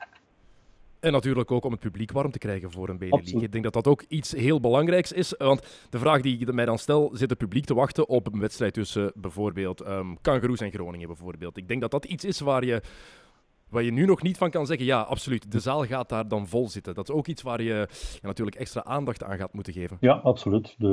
[1.02, 3.32] En natuurlijk ook om het publiek warm te krijgen voor een Benelux.
[3.32, 5.34] Ik denk dat dat ook iets heel belangrijks is.
[5.38, 8.40] Want de vraag die ik mij dan stel, zit het publiek te wachten op een
[8.40, 11.56] wedstrijd tussen bijvoorbeeld um, Kangaroos en Groningen bijvoorbeeld?
[11.56, 12.82] Ik denk dat dat iets is waar je
[13.72, 16.46] Waar je nu nog niet van kan zeggen, ja, absoluut, de zaal gaat daar dan
[16.46, 16.94] vol zitten.
[16.94, 17.88] Dat is ook iets waar je
[18.20, 19.96] ja, natuurlijk extra aandacht aan gaat moeten geven.
[20.00, 20.74] Ja, absoluut.
[20.78, 20.88] De,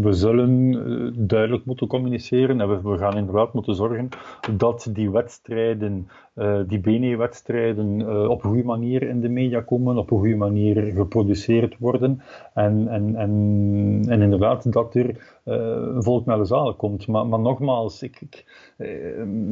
[0.00, 4.08] we zullen eh, duidelijk moeten communiceren en we, we gaan inderdaad moeten zorgen
[4.56, 9.96] dat die wedstrijden, uh, die BNE-wedstrijden, uh, op een goede manier in de media komen,
[9.96, 12.20] op een goede manier geproduceerd worden.
[12.54, 17.06] En, en, en, en inderdaad dat er uh, volk naar de zalen komt.
[17.06, 18.44] Maar, maar nogmaals, ik, ik,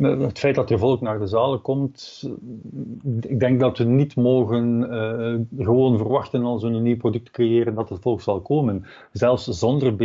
[0.00, 2.28] het feit dat er volk naar de zalen komt,
[3.20, 4.86] ik denk dat we niet mogen
[5.58, 8.84] gewoon verwachten als we een nieuw product creëren dat het volk zal komen.
[9.12, 9.96] Zelfs zonder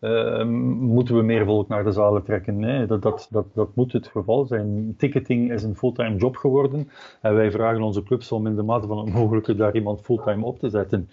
[0.00, 0.46] Benelink
[0.80, 2.86] moeten we meer volk naar de zalen trekken.
[2.88, 4.94] Dat, dat, dat, dat moet het geval zijn.
[4.96, 6.88] Ticketing is een fulltime job geworden
[7.20, 10.44] en wij vragen onze clubs om in de mate van het mogelijke daar iemand fulltime
[10.44, 11.08] op te zetten.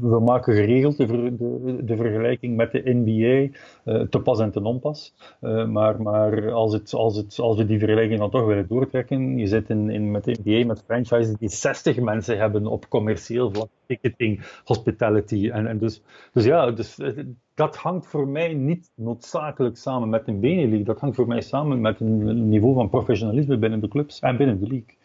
[0.00, 4.62] we maken geregeld de, de de vergelijking met de NBA uh, te pas en te
[4.62, 5.14] onpas.
[5.40, 9.38] Uh, maar maar als, het, als, het, als we die vergelijking dan toch willen doortrekken,
[9.38, 13.50] je zit in, in, met de NBA met franchises die 60 mensen hebben op commercieel
[13.52, 15.50] vlak, ticketing, hospitality.
[15.50, 20.28] En, en dus, dus ja, dus, eh, dat hangt voor mij niet noodzakelijk samen met
[20.28, 20.86] een Benelink.
[20.86, 24.60] Dat hangt voor mij samen met een niveau van professionalisme binnen de clubs en binnen
[24.60, 24.96] de league.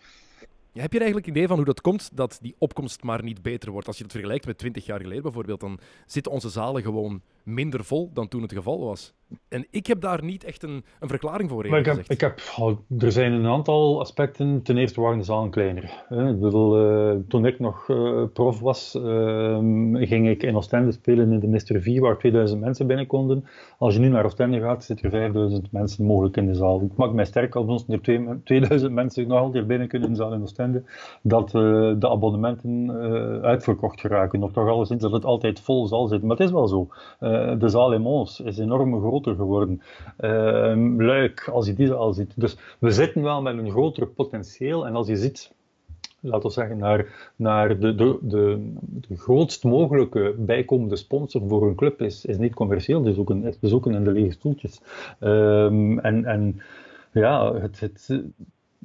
[0.73, 3.87] Heb je eigenlijk idee van hoe dat komt dat die opkomst maar niet beter wordt?
[3.87, 7.83] Als je het vergelijkt met 20 jaar geleden bijvoorbeeld, dan zitten onze zalen gewoon minder
[7.83, 9.13] vol dan toen het geval was.
[9.47, 11.67] En ik heb daar niet echt een, een verklaring voor.
[11.67, 12.41] Maar ik heb, ik heb,
[12.99, 14.61] er zijn een aantal aspecten.
[14.61, 15.83] Ten eerste waren de zalen kleiner.
[16.09, 19.57] Ik bedoel, uh, toen ik nog uh, prof was, uh,
[19.93, 21.81] ging ik in Oostende spelen in de Mr.
[21.81, 23.45] V, waar 2000 mensen binnen konden.
[23.77, 26.81] Als je nu naar Oostende gaat, zitten er 5000 mensen mogelijk in de zaal.
[26.81, 28.01] Ik maak mij sterk als er
[28.43, 30.83] 2000 mensen nog altijd binnen kunnen in de zaal in Oostende,
[31.21, 32.91] dat de abonnementen
[33.41, 34.43] uitverkocht geraken.
[34.43, 36.27] Of toch alleszins dat het altijd vol zal zitten.
[36.27, 36.87] Maar het is wel zo.
[37.59, 39.81] De zaal in Mons is enorm groter geworden.
[40.19, 42.31] Uh, Luik, als je die al ziet.
[42.35, 44.87] Dus we zitten wel met een groter potentieel.
[44.87, 45.51] En als je ziet,
[46.19, 52.01] laten we zeggen, naar, naar de, de, de, grootst mogelijke bijkomende sponsor voor een club
[52.01, 54.81] is, is niet commercieel, een, is ook in de lege stoeltjes.
[55.19, 56.61] Um, en, en
[57.11, 58.23] ja, het, het,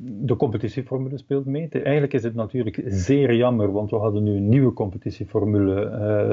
[0.00, 1.68] de competitieformule speelt mee.
[1.68, 5.90] Eigenlijk is het natuurlijk zeer jammer, want we hadden nu een nieuwe competitieformule,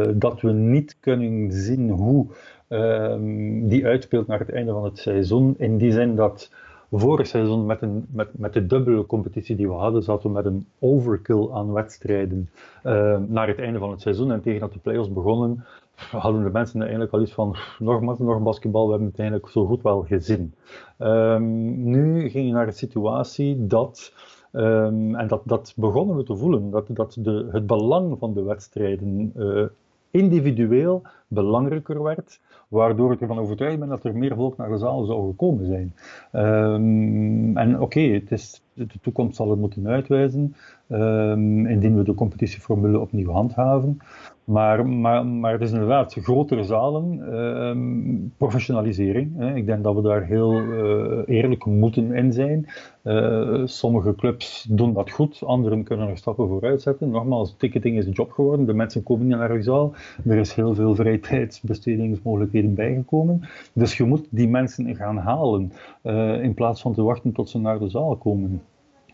[0.07, 2.25] uh, dat we niet kunnen zien hoe
[2.69, 5.55] um, die uitspeelt naar het einde van het seizoen.
[5.57, 6.51] In die zin dat
[6.91, 10.45] vorig seizoen met, een, met, met de dubbele competitie die we hadden, zaten we met
[10.45, 12.49] een overkill aan wedstrijden
[12.85, 14.31] uh, naar het einde van het seizoen.
[14.31, 15.65] En tegen dat de play-offs begonnen,
[15.95, 19.65] hadden de mensen eigenlijk al iets van, nog nog basketbal, we hebben het eigenlijk zo
[19.65, 20.53] goed wel gezien.
[20.99, 24.13] Um, nu ging je naar de situatie dat,
[24.51, 28.43] um, en dat, dat begonnen we te voelen, dat, dat de, het belang van de
[28.43, 29.65] wedstrijden uh,
[30.11, 35.03] individueel belangrijker werd, waardoor ik ervan overtuigd ben dat er meer volk naar de zaal
[35.03, 35.95] zou gekomen zijn.
[36.45, 38.23] Um, en oké, okay,
[38.75, 40.55] de toekomst zal het moeten uitwijzen,
[40.89, 43.99] um, indien we de competitieformule opnieuw handhaven.
[44.43, 49.37] Maar, maar, maar het is inderdaad grotere zalen, uh, professionalisering.
[49.37, 49.55] Hè.
[49.55, 52.67] Ik denk dat we daar heel uh, eerlijk moeten in zijn.
[53.03, 57.09] Uh, sommige clubs doen dat goed, anderen kunnen er stappen vooruit zetten.
[57.09, 59.93] Nogmaals, ticketing is een job geworden, de mensen komen niet naar de zaal.
[60.25, 63.41] Er is heel veel vrije tijdsbestedingsmogelijkheden bijgekomen.
[63.73, 65.71] Dus je moet die mensen gaan halen,
[66.03, 68.61] uh, in plaats van te wachten tot ze naar de zaal komen.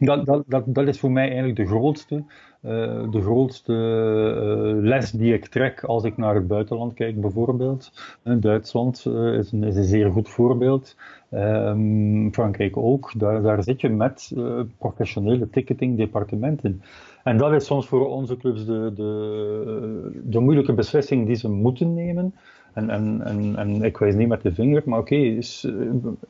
[0.05, 5.11] Dat, dat, dat, dat is voor mij eigenlijk de grootste, uh, de grootste uh, les
[5.11, 7.91] die ik trek als ik naar het buitenland kijk, bijvoorbeeld.
[8.23, 10.95] Uh, Duitsland is een, is, een, zeer goed voorbeeld.
[11.31, 13.11] Um, Frankrijk ook.
[13.17, 14.31] Daar, daar zit je met
[14.77, 16.81] professionele ticketingdepartementen.
[17.23, 21.93] En dat is soms voor onze clubs de, de, de moeilijke beslissing die ze moeten
[21.93, 22.33] nemen.
[22.73, 25.43] En, en, en, en ik wijs niet met de vinger, maar oké, okay,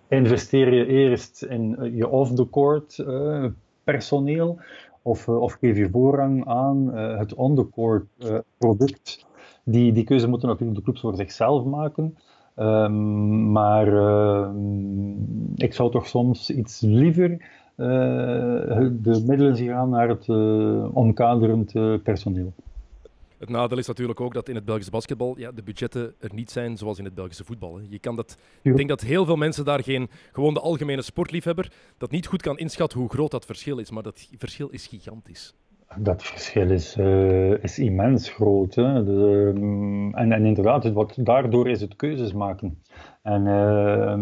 [0.08, 3.46] investeer je eerst in je off-the-court uh,
[3.84, 4.60] personeel
[5.02, 8.06] of, of geef je voorrang aan het on-the-court
[8.58, 9.26] product.
[9.64, 12.18] Die, die keuze moeten natuurlijk de clubs voor zichzelf maken.
[12.56, 13.88] Um, maar
[15.56, 17.38] ik zou toch soms iets liever
[17.76, 20.30] de middelen zien gaan naar het
[20.94, 21.74] omkaderend
[22.04, 22.54] personeel.
[23.42, 26.52] Het nadeel is natuurlijk ook dat in het Belgisch basketbal ja, de budgetten er niet
[26.52, 27.78] zijn zoals in het Belgische voetbal.
[27.78, 27.84] Hè.
[27.90, 31.72] Je kan dat, ik denk dat heel veel mensen daar geen, gewoon de algemene sportliefhebber,
[31.98, 33.92] dat niet goed kan inschatten hoe groot dat verschil is.
[33.92, 35.54] Maar dat verschil is gigantisch.
[35.98, 38.76] Dat verschil is, uh, is immens groot.
[38.76, 39.04] Hè.
[39.04, 42.82] De, um, en, en inderdaad, wat, daardoor is het keuzes maken.
[43.22, 44.14] En uh,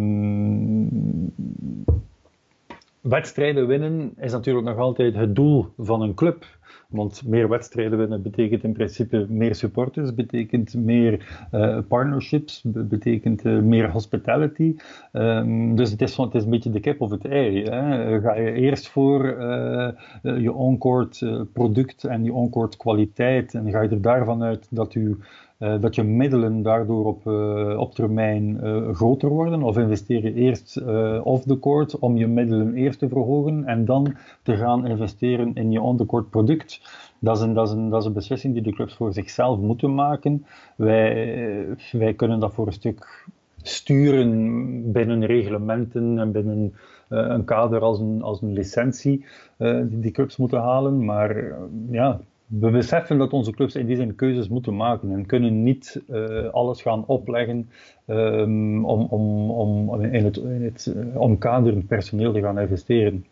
[3.09, 6.45] wedstrijden winnen is natuurlijk nog altijd het doel van een club.
[6.89, 13.59] Want meer wedstrijden winnen betekent in principe meer supporters, betekent meer uh, partnerships, betekent uh,
[13.59, 14.75] meer hospitality.
[15.13, 17.63] Um, dus het is, het is een beetje de kip of het ei.
[17.63, 18.21] Hè.
[18.21, 19.89] Ga je eerst voor uh,
[20.21, 25.17] je on-court product en je on-court kwaliteit en ga je er daarvan uit dat u
[25.59, 29.63] uh, dat je middelen daardoor op, uh, op termijn uh, groter worden?
[29.63, 30.81] Of investeer je eerst
[31.23, 35.71] off the court om je middelen eerst te verhogen en dan te gaan investeren in
[35.71, 36.81] je on-the-court product?
[37.19, 39.59] Dat is, een, dat, is een, dat is een beslissing die de clubs voor zichzelf
[39.59, 40.45] moeten maken.
[40.75, 43.27] Wij, wij kunnen dat voor een stuk
[43.61, 46.73] sturen binnen reglementen en binnen
[47.07, 49.25] een kader als een, als een licentie
[49.57, 51.05] die die clubs moeten halen.
[51.05, 51.55] Maar
[51.91, 56.01] ja, we beseffen dat onze clubs in die zin keuzes moeten maken en kunnen niet
[56.09, 57.69] uh, alles gaan opleggen
[58.07, 63.25] um, om, om, om in het, in het uh, omkaderend personeel te gaan investeren.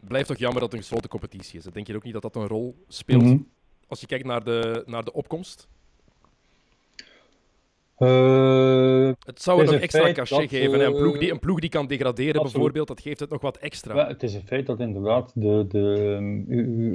[0.00, 1.64] Blijft toch jammer dat het een gesloten competitie is.
[1.64, 3.22] Denk je ook niet dat dat een rol speelt?
[3.22, 3.46] Mm -hmm.
[3.88, 5.68] Als je kijkt naar de, naar de opkomst?
[7.98, 10.86] Uh, het zou het een extra cachet geven.
[10.86, 12.52] Een, ploeg die, een ploeg die kan degraderen, absoluut.
[12.52, 13.94] bijvoorbeeld, dat geeft het nog wat extra.
[13.94, 16.94] Ja, het is een feit dat inderdaad de, de,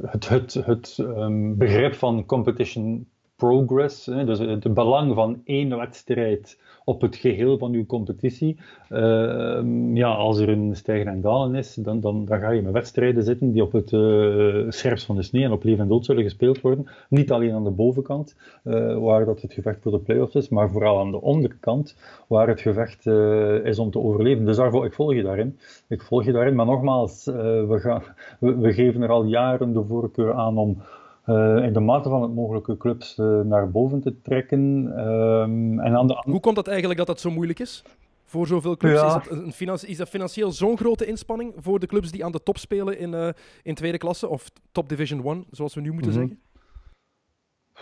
[0.00, 6.58] het, het, het um, begrip van competition progress, hè, dus het belang van één wedstrijd
[6.88, 8.56] op het geheel van uw competitie.
[8.90, 9.60] Uh,
[9.94, 13.24] ja, als er een stijgen en dalen is, dan, dan, dan ga je met wedstrijden
[13.24, 16.22] zitten die op het uh, scherpst van de snee en op leven en dood zullen
[16.22, 16.86] gespeeld worden.
[17.08, 20.70] Niet alleen aan de bovenkant, uh, waar dat het gevecht voor de play-offs is, maar
[20.70, 21.96] vooral aan de onderkant,
[22.26, 24.44] waar het gevecht eh, is om te overleven.
[24.44, 25.58] Dus daarvoor, ik volg je daarin.
[25.88, 28.02] Ik volg je daarin, maar nogmaals, we, gaan,
[28.38, 30.82] we geven er al jaren de voorkeur aan om
[31.28, 34.60] uh, in de mate van het mogelijke clubs uh, naar boven te trekken.
[35.06, 36.22] Um, en aan de...
[36.24, 37.84] Hoe komt dat eigenlijk dat dat zo moeilijk is?
[38.24, 39.00] Voor zoveel clubs?
[39.00, 39.06] Ja.
[39.06, 42.32] Is, dat een financi is dat financieel zo'n grote inspanning voor de clubs die aan
[42.32, 43.28] de top spelen in, uh,
[43.62, 46.28] in tweede klasse of top division 1, zoals we nu moeten mm -hmm.
[46.28, 46.46] zeggen?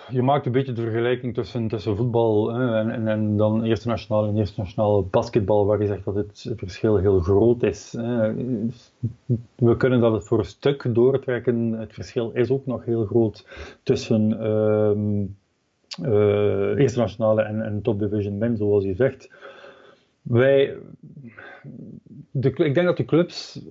[0.08, 4.26] Je maakt een beetje de vergelijking tussen, tussen voetbal hè, en, en, dan eerste nationaal
[4.26, 7.94] en eerste nationaal basketbal, waar je zegt dat het verschil heel groot is.
[7.98, 8.34] Hè.
[9.54, 11.72] We kunnen dat voor een stuk doortrekken.
[11.72, 13.46] Het verschil is ook nog heel groot
[13.82, 14.90] tussen uh,
[16.08, 19.30] uh, eerste nationale en, en top division men, zoals je zegt.
[20.22, 20.76] Wij,
[22.40, 23.62] de, ik denk dat de clubs,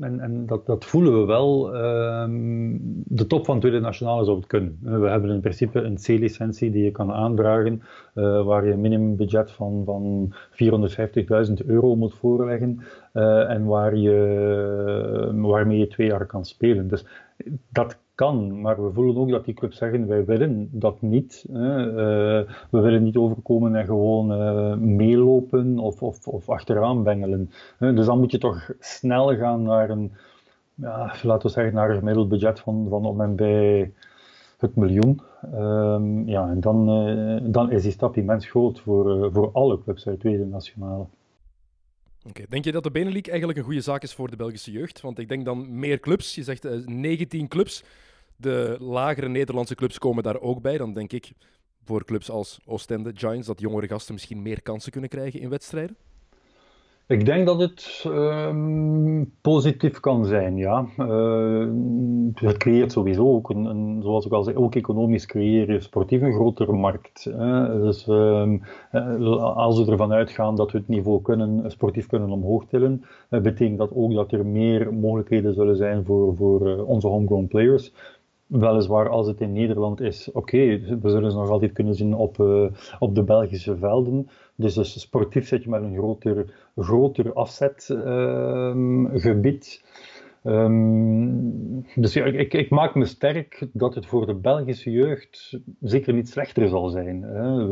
[0.00, 4.46] en, en dat, dat, voelen we wel, um, de top van tweede nationale zou het
[4.46, 4.78] kunnen.
[4.80, 7.82] We hebben in principe een C-licentie die je kan aandragen,
[8.14, 10.34] uh, waar je een minimumbudget van, van
[11.48, 12.80] 450.000 euro moet voorleggen
[13.12, 16.88] uh, en waar je, waarmee je twee jaar kan spelen.
[16.88, 17.06] Dus
[17.72, 21.46] dat kan, maar we voelen ook dat die clubs zeggen, wij willen dat niet.
[21.52, 21.86] Hè.
[21.86, 27.50] Uh, we willen niet overkomen en gewoon uh, meelopen of, of, of achteraan bengelen.
[27.78, 30.12] Dus dan moet je toch snel gaan naar een,
[30.74, 33.92] ja, laten we zeggen, naar een gemiddeld budget van, van om en bij
[34.58, 35.20] het miljoen.
[35.54, 40.08] Um, ja, en dan, uh, dan is die stap immens groot voor, voor alle clubs
[40.08, 41.04] uit tweede nationale.
[42.28, 42.46] Okay.
[42.48, 45.00] Denk je dat de Benelink eigenlijk een goede zaak is voor de Belgische jeugd?
[45.00, 46.34] Want ik denk dan meer clubs.
[46.34, 47.82] Je zegt uh, 19 clubs.
[48.36, 50.78] De lagere Nederlandse clubs komen daar ook bij.
[50.78, 51.32] Dan denk ik
[51.84, 55.96] voor clubs als Oostende, Giants, dat jongere gasten misschien meer kansen kunnen krijgen in wedstrijden.
[57.06, 60.86] Ik denk dat het ehm, positief kan zijn, ja.
[60.98, 61.68] Uh,
[62.34, 66.72] het creëert sowieso ook, een, zoals ik al zei, ook economisch creëren sportief een grotere
[66.72, 67.24] markt.
[67.24, 67.80] Hè.
[67.80, 68.58] Dus ehm,
[68.90, 73.40] eh, als we ervan uitgaan dat we het niveau kunnen, sportief kunnen omhoog tillen, uh,
[73.40, 77.92] betekent dat ook dat er meer mogelijkheden zullen zijn voor, voor onze homegrown players.
[78.46, 82.38] Weliswaar als het in Nederland is, oké, we zullen ze nog altijd kunnen zien op,
[82.98, 84.28] op de Belgische velden.
[84.56, 86.44] Dus, dus sportief zit je met een groter,
[86.76, 89.84] groter afzetgebied.
[90.46, 96.14] Um, dus ja, ik, ik, maak me sterk dat het voor de Belgische jeugd zeker
[96.14, 97.22] niet slechter zal zijn.
[97.22, 97.66] Hè.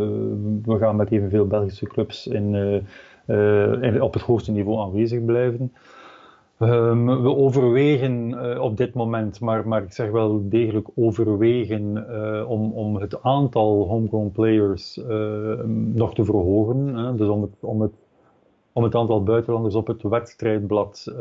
[0.62, 2.82] We, gaan met evenveel Belgische clubs in, uh,
[3.94, 5.72] uh, op het hoogste niveau aanwezig blijven.
[6.62, 12.50] Um, we overwegen uh, op dit moment, maar, maar ik zeg wel degelijk overwegen uh,
[12.50, 16.94] om, om het aantal homegrown players uh, nog te verhogen.
[16.94, 17.14] Hè?
[17.14, 17.90] Dus om het,
[18.72, 21.12] om, het, aantal buitenlanders op het wedstrijdblad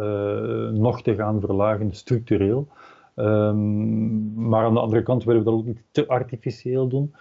[0.73, 2.67] nog te gaan verlagen, structureel.
[3.15, 7.13] Um, maar aan de andere kant willen we dat ook niet te artificieel doen,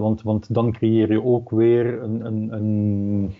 [0.00, 3.30] want, want dan creëer je ook weer een, een, een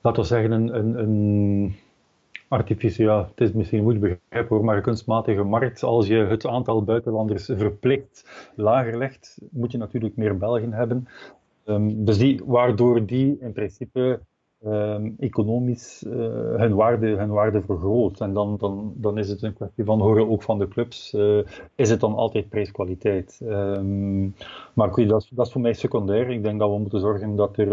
[0.00, 1.74] laten we zeggen, een, een, een
[2.48, 6.82] artificieel, het is misschien moeilijk begrijpen hoor, maar een kunstmatige markt, als je het aantal
[6.82, 11.08] buitenlanders verplicht lager legt, moet je natuurlijk meer Belgen hebben.
[12.04, 14.20] Dus die, waardoor die in principe
[14.64, 16.12] um, economisch uh,
[16.56, 18.20] hun, waarde, hun waarde vergroot.
[18.20, 21.38] En dan, dan, dan is het een kwestie van horen ook van de clubs, uh,
[21.74, 23.40] is het dan altijd prijskwaliteit.
[23.42, 24.34] Um,
[24.74, 26.30] maar goed, dat dat is voor mij secundair.
[26.30, 27.72] Ik denk dat we moeten zorgen dat er,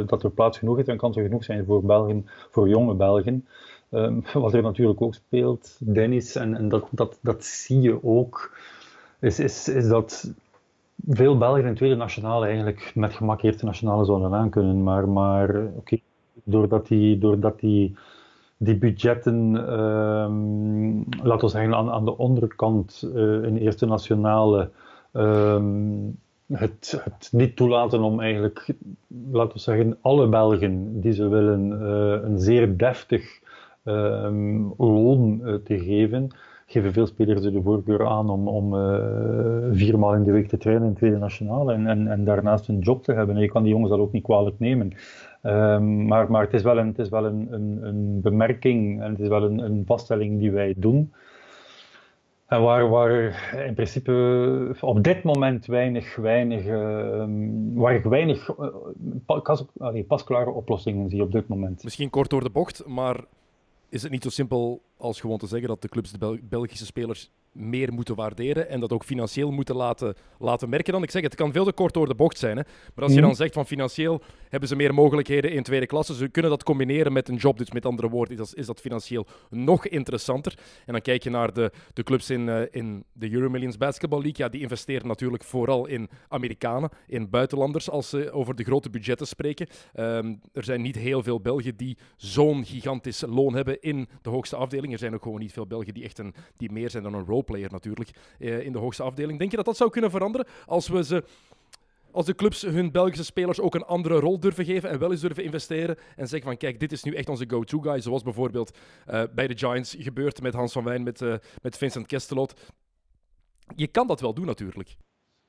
[0.00, 3.46] uh, dat er plaats genoeg is en kansen genoeg zijn voor Belgen, voor jonge Belgen.
[3.96, 8.56] Um, wat er natuurlijk ook speelt, Dennis, en, en dat, dat, dat zie je ook,
[9.20, 10.34] is, is, is dat
[11.08, 14.82] veel Belgen in tweede nationale eigenlijk met gemak eerste nationale zouden aankunnen.
[14.82, 15.98] Maar, maar oké,
[16.44, 17.96] doordat die, doordat die,
[18.56, 24.70] die budgetten, um, laten we zeggen, aan, aan de onderkant uh, in eerste nationale
[25.12, 26.18] um,
[26.52, 28.74] het, het, niet toelaten om eigenlijk,
[29.32, 33.44] laten we zeggen, alle Belgen die ze willen uh, een zeer deftig
[33.86, 36.28] um, loon uh, te geven,
[36.66, 40.56] geven veel spelers de voorkeur aan om, om uh, vier maal in de week te
[40.56, 43.36] trainen in tweede nationale en, en, en, daarnaast een job te hebben.
[43.36, 44.92] En je kan die jongens dat ook niet kwalijk nemen.
[45.42, 49.10] Um, maar, maar het is wel, een, het is wel een, een, een bemerking en
[49.10, 51.12] het is wel een, een vaststelling die wij doen.
[52.46, 57.24] En waar, waar in principe op dit moment weinig, weinig, uh,
[57.74, 58.50] waar weinig
[59.26, 59.64] pas,
[60.06, 61.84] pasklare oplossingen zie op dit moment.
[61.84, 63.24] Misschien kort door de bocht, maar
[63.96, 67.30] is het niet zo simpel als gewoon te zeggen dat de clubs de Belgische spelers
[67.56, 71.02] meer moeten waarderen en dat ook financieel moeten laten, laten merken dan.
[71.02, 72.56] Ik zeg, het kan veel te kort door de bocht zijn.
[72.56, 72.62] Hè?
[72.94, 73.26] Maar als je mhm.
[73.26, 77.12] dan zegt van financieel hebben ze meer mogelijkheden in tweede klasse, ze kunnen dat combineren
[77.12, 77.58] met een job.
[77.58, 80.58] Dus met andere woorden is dat, is dat financieel nog interessanter.
[80.86, 84.44] En dan kijk je naar de, de clubs in, uh, in de Euromillions Basketball League.
[84.44, 89.26] Ja, die investeren natuurlijk vooral in Amerikanen, in buitenlanders, als ze over de grote budgetten
[89.26, 89.66] spreken.
[89.94, 94.56] Um, er zijn niet heel veel Belgen die zo'n gigantisch loon hebben in de hoogste
[94.56, 94.92] afdeling.
[94.92, 97.24] Er zijn ook gewoon niet veel Belgen die echt een, die meer zijn dan een
[97.24, 99.38] role player natuurlijk uh, in de hoogste afdeling.
[99.38, 101.24] Denk je dat dat zou kunnen veranderen als we ze
[102.16, 105.20] als de clubs hun Belgische spelers ook een andere rol durven geven en wel eens
[105.20, 108.78] durven investeren en zeggen van kijk, dit is nu echt onze go-to guy, zoals bijvoorbeeld
[109.10, 112.72] uh, bij de Giants gebeurt met Hans van Wijn, met, uh, met Vincent Kestelot.
[113.74, 114.96] Je kan dat wel doen natuurlijk.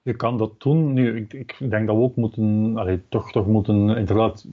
[0.02, 0.94] Je kan dat doen.
[0.94, 4.46] Nu, ik, ik denk dat we ook moeten, toch, toch moeten inderdaad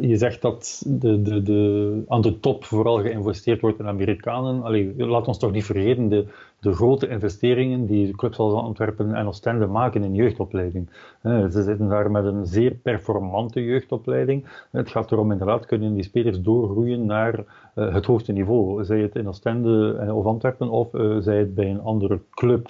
[0.00, 4.62] je zegt dat de, de, de, aan de top vooral geïnvesteerd wordt in Amerikanen.
[4.62, 6.24] Allee, laat ons toch niet vergeten de,
[6.60, 10.88] de grote investeringen die clubs als Antwerpen en Oostende maken in jeugdopleiding.
[11.22, 14.44] Uh, ze zitten daar met een zeer performante jeugdopleiding.
[14.70, 18.84] Het gaat erom inderdaad, kunnen die spelers doorgroeien naar uh, het hoogste niveau.
[18.84, 20.88] Zij het in Oostende of Antwerpen of
[21.20, 22.68] zij het bij een andere club.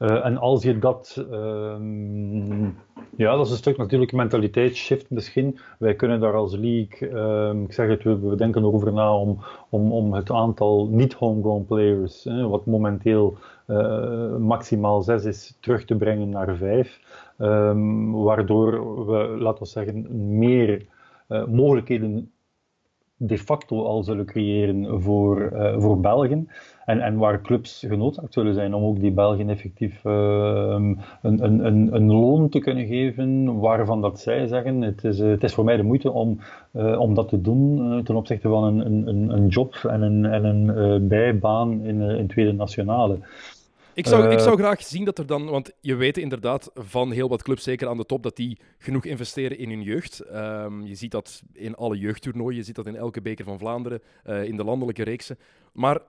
[0.00, 2.76] Uh, en als je dat, um,
[3.16, 5.58] ja, dat is een stuk natuurlijk mentaliteitsshift misschien.
[5.78, 9.38] Wij kunnen daar als league, um, ik zeg het, we, we denken erover na om,
[9.68, 13.36] om, om het aantal niet-homegrown players, wat momenteel
[13.66, 17.00] uh, maximaal zes is, terug te brengen naar vijf.
[17.38, 20.06] Um, waardoor we, laten we zeggen,
[20.38, 20.86] meer
[21.28, 22.30] uh, mogelijkheden
[23.22, 26.48] de facto al zullen creëren voor, uh, voor Belgen.
[26.84, 31.66] En, en waar clubs genoodzaakt zullen zijn om ook die Belgen effectief uh, een, een,
[31.66, 35.64] een, een loon te kunnen geven, waarvan dat zij zeggen, het is, het is voor
[35.64, 36.40] mij de moeite om,
[36.72, 40.44] uh, om dat te doen ten opzichte van een, een, een job en een, en
[40.44, 43.18] een bijbaan in, in Tweede Nationale.
[43.94, 47.28] Ik zou, ik zou graag zien dat er dan, want je weet inderdaad van heel
[47.28, 50.20] wat clubs, zeker aan de top, dat die genoeg investeren in hun jeugd.
[50.20, 54.02] Ehm, je ziet dat in alle jeugdtoernooien, je ziet dat in elke beker van Vlaanderen,
[54.24, 55.38] in de landelijke reeksen.
[55.72, 56.00] Maar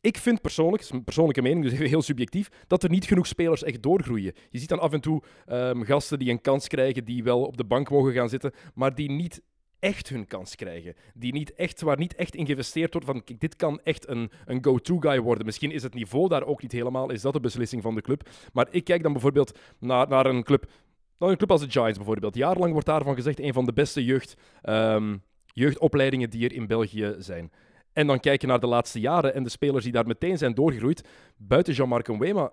[0.00, 3.62] ik vind persoonlijk, is een persoonlijke mening, dus heel subjectief, dat er niet genoeg spelers
[3.62, 4.32] echt doorgroeien.
[4.50, 7.56] Je ziet dan af en toe um, gasten die een kans krijgen, die wel op
[7.56, 9.42] de bank mogen gaan zitten, maar die niet
[9.78, 10.94] echt hun kans krijgen.
[11.14, 14.64] Die niet echt, waar niet echt in geïnvesteerd wordt van dit kan echt een, een
[14.64, 15.44] go-to-guy worden.
[15.44, 18.28] Misschien is het niveau daar ook niet helemaal, is dat de beslissing van de club.
[18.52, 20.70] Maar ik kijk dan bijvoorbeeld naar, naar een club,
[21.18, 22.34] naar een club als de Giants bijvoorbeeld.
[22.34, 27.14] Jarenlang wordt daarvan gezegd een van de beste jeugd, um, jeugdopleidingen die er in België
[27.18, 27.52] zijn.
[27.92, 30.54] En dan kijk je naar de laatste jaren en de spelers die daar meteen zijn
[30.54, 31.08] doorgegroeid.
[31.36, 32.52] Buiten Jean-Marc Wema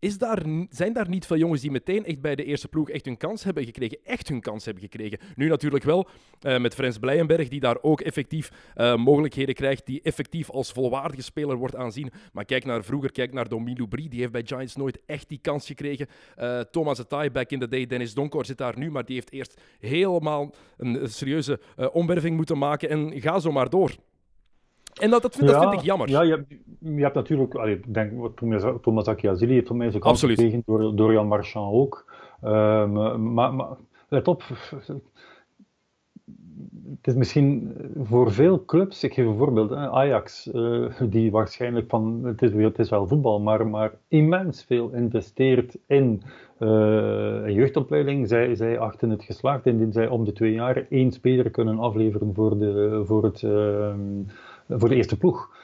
[0.00, 3.04] is daar, zijn daar niet veel jongens die meteen echt bij de eerste ploeg echt
[3.04, 3.98] hun kans hebben gekregen?
[4.04, 5.18] Echt hun kans hebben gekregen.
[5.36, 6.08] Nu natuurlijk wel
[6.42, 11.22] uh, met Frans Blijenberg, die daar ook effectief uh, mogelijkheden krijgt, die effectief als volwaardige
[11.22, 12.10] speler wordt aanzien.
[12.32, 15.38] Maar kijk naar vroeger, kijk naar Domino Brie, die heeft bij Giants nooit echt die
[15.42, 16.06] kans gekregen.
[16.38, 19.32] Uh, Thomas Atai, back in the day, Dennis Donkor zit daar nu, maar die heeft
[19.32, 21.60] eerst helemaal een serieuze
[21.92, 23.94] omwerving moeten maken en ga zo maar door.
[25.00, 26.08] En dat, dat, vind, dat vind ik jammer.
[26.08, 28.12] Ja, je hebt, je hebt natuurlijk, allee, ik denk,
[28.82, 32.12] Thomas Akiazili heeft voor mij zo'n kans gekregen, door, door Jan Marchand ook.
[32.44, 33.68] Um, maar, maar
[34.08, 34.42] let op,
[36.96, 42.20] het is misschien voor veel clubs, ik geef een voorbeeld, Ajax, uh, die waarschijnlijk van,
[42.24, 46.22] het is, het is wel voetbal, maar, maar immens veel investeert in
[46.58, 46.68] uh,
[47.44, 48.28] een jeugdopleiding.
[48.28, 52.34] Zij, zij achten het geslaagd indien zij om de twee jaar één speler kunnen afleveren
[52.34, 53.42] voor, de, voor het...
[53.42, 53.94] Uh,
[54.78, 55.58] voor de eerste ploeg.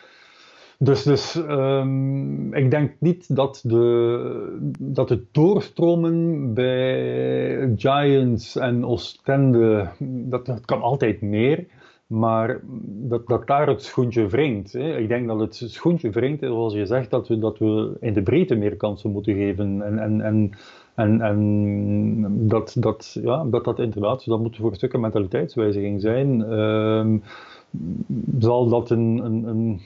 [0.78, 9.88] Dus, dus um, ik denk niet dat, de, dat het doorstromen bij Giants en Oostende,
[9.98, 11.66] dat, dat kan altijd meer,
[12.06, 14.72] maar dat, dat daar het schoentje wringt.
[14.72, 14.96] Hè.
[14.98, 18.22] Ik denk dat het schoentje wringt, zoals je zegt, dat we, dat we in de
[18.22, 19.82] breedte meer kansen moeten geven.
[19.82, 20.50] En, en, en,
[20.94, 26.00] en, en dat, dat, ja, dat dat inderdaad, dat moet voor een stuk een mentaliteitswijziging
[26.00, 26.40] zijn.
[26.52, 27.22] Um,
[28.38, 29.80] zal dat een, een, een,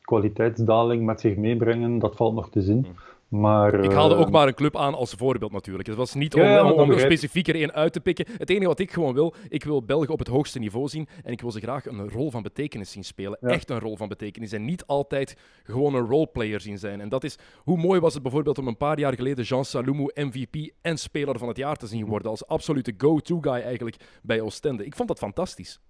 [0.00, 1.98] kwaliteitsdaling met zich meebrengen?
[1.98, 2.86] Dat valt nog te zien.
[3.32, 5.88] Maar, ik haalde ook eh, maar een club aan als voorbeeld natuurlijk.
[5.88, 8.26] Het was niet om, ja, om, er specifiek er één uit te pikken.
[8.36, 11.32] Het enige wat ik gewoon wil, ik wil België op het hoogste niveau zien en
[11.32, 13.38] ik wil ze graag een rol van betekenis zien spelen.
[13.40, 17.00] Echt een rol van betekenis en niet altijd gewoon een roleplayer zien zijn.
[17.00, 20.10] En dat is, hoe mooi was het bijvoorbeeld om een paar jaar geleden Jean Salomou
[20.14, 24.40] MVP en speler van het jaar te zien worden als absolute go-to guy eigenlijk bij
[24.40, 24.84] Oostende.
[24.84, 25.80] Ik vond dat fantastisch.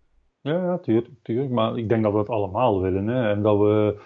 [0.43, 0.78] Ja, ja
[1.22, 1.51] tuurlijk.
[1.51, 3.07] Maar ik denk dat we het allemaal willen.
[3.07, 3.30] Hè.
[3.30, 4.01] En dat we,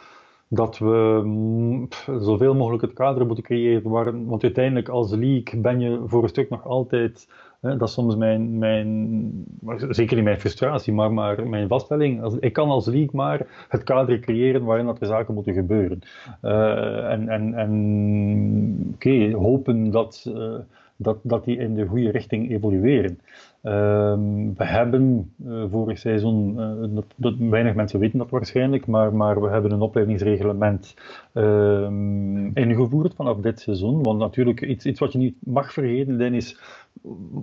[0.49, 4.27] dat we mm, zoveel mogelijk het kader moeten creëren.
[4.27, 7.29] Want uiteindelijk als league ben je voor een stuk nog altijd...
[7.61, 9.47] Hè, dat is soms mijn, mijn...
[9.89, 12.23] Zeker niet mijn frustratie, maar, maar mijn vaststelling.
[12.23, 16.01] Als, ik kan als league maar het kader creëren waarin dat de zaken moeten gebeuren.
[16.43, 20.25] Uh, en en, en oké, hopen dat...
[20.29, 20.55] Uh,
[20.97, 23.21] dat, dat die in de goede richting evolueren.
[23.67, 26.55] Ehm, we hebben uh, vorig seizoen,
[26.95, 30.95] uh, dat, weinig mensen weten dat waarschijnlijk, maar, maar we hebben een opleidingsreglement
[31.35, 34.03] um, ingevoerd vanaf dit seizoen.
[34.03, 36.59] Want natuurlijk, iets, iets wat je niet mag vergeten, Dan is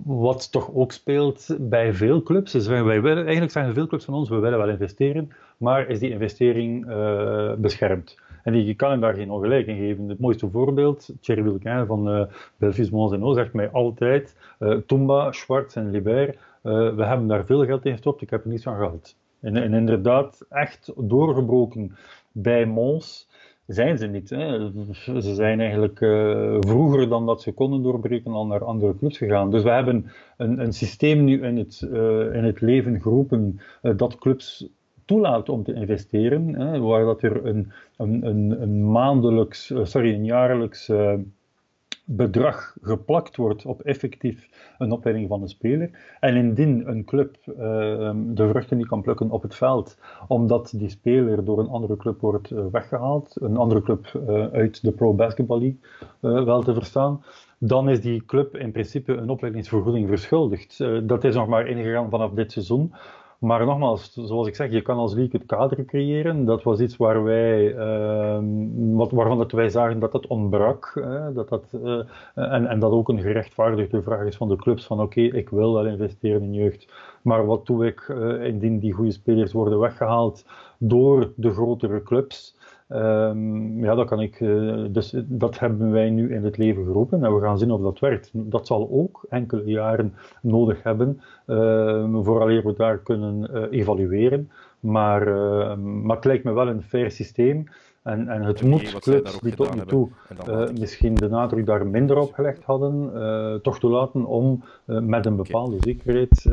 [0.04, 2.54] wat toch ook speelt bij veel clubs.
[2.54, 5.98] Is wij, willen, eigenlijk zeggen veel clubs van ons, we willen wel investeren, maar is
[5.98, 8.16] die investering uh, beschermd?
[8.44, 10.08] En je kan hem daar geen ongelijk in geven.
[10.08, 12.24] Het mooiste voorbeeld, Thierry Wilquin van uh,
[12.56, 17.64] Belfius Mons zegt mij altijd, uh, Tumba, Schwartz en Libert, uh, we hebben daar veel
[17.64, 19.16] geld in gestopt, ik heb er niets van gehad.
[19.40, 21.96] En, en inderdaad, echt doorgebroken
[22.32, 23.28] bij Mons
[23.66, 24.30] zijn ze niet.
[24.30, 24.70] Hè.
[25.20, 25.98] Ze zijn eigenlijk
[26.60, 29.50] vroeger dan dat ze konden doorbreken al naar andere clubs gegaan.
[29.50, 31.80] Dus we hebben een, een systeem nu in het,
[32.32, 33.60] in het leven geroepen
[33.96, 34.68] dat clubs
[35.04, 40.24] toelaat om te investeren, hè, waar dat er een, een, een, maandelijks, eh, sorry, een
[40.24, 41.12] jaarlijks uh,
[42.04, 44.48] bedrag geplakt wordt op effectief
[44.78, 46.16] een opleiding van een speler.
[46.20, 47.56] En indien een club uh,
[48.14, 49.98] de vruchten niet kan plukken op het veld,
[50.28, 55.14] omdat die speler door een andere club wordt weggehaald, een andere club uit de Pro
[55.14, 55.58] Basketball
[56.20, 57.24] League wel te verstaan,
[57.58, 60.78] dan is die club in principe een opleidingsvergoeding verschuldigd.
[61.02, 62.92] dat is nog maar ingegaan vanaf dit seizoen.
[63.38, 66.44] Maar nogmaals, zoals ik zeg, je kan als league het kader creëren.
[66.44, 68.38] Dat was iets waar wij, uh,
[68.96, 70.90] wat, waarvan dat wij zagen dat het ontbrak.
[70.94, 72.02] Hè, dat dat, uh,
[72.34, 75.72] en, en dat ook een gerechtvaardigde vraag is van de clubs: van oké, ik wil
[75.72, 76.92] wel investeren in jeugd.
[77.22, 80.46] Maar wat doe ik uh, indien die goede spelers worden weggehaald
[80.78, 82.53] door de grotere clubs?
[82.88, 87.24] Um, ja, dat, kan ik, uh, dus dat hebben wij nu in het leven geroepen
[87.24, 88.30] en we gaan zien of dat werkt.
[88.32, 94.50] Dat zal ook enkele jaren nodig hebben, uh, vooraleer we daar kunnen uh, evalueren.
[94.80, 95.28] Maar,
[95.78, 97.68] maar het lijkt me wel een fair systeem
[98.04, 100.08] En, en het moet clubs die tot nu toe
[100.48, 105.26] uh, misschien de nadruk daar minder op gelegd hadden, uh, toch toelaten om uh, met
[105.26, 106.44] een bepaalde zekerheid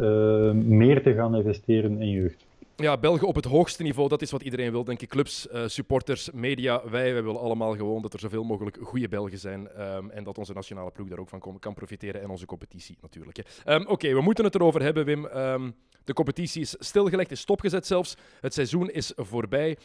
[0.66, 2.46] meer te gaan investeren in jeugd.
[2.82, 5.10] Ja, België op het hoogste niveau, dat is wat iedereen wil, denk ik.
[5.10, 9.82] Clubs, supporters, media, wij, wij willen allemaal gewoon dat er zoveel mogelijk goede Belgen zijn.
[9.82, 13.62] Um, en dat onze nationale ploeg daar ook van kan profiteren en onze competitie natuurlijk.
[13.66, 15.26] Um, Oké, we moeten het erover hebben, Wim.
[15.26, 18.16] Um, de competitie is stilgelegd, is stopgezet zelfs.
[18.42, 19.78] Het seizoen is voorbij.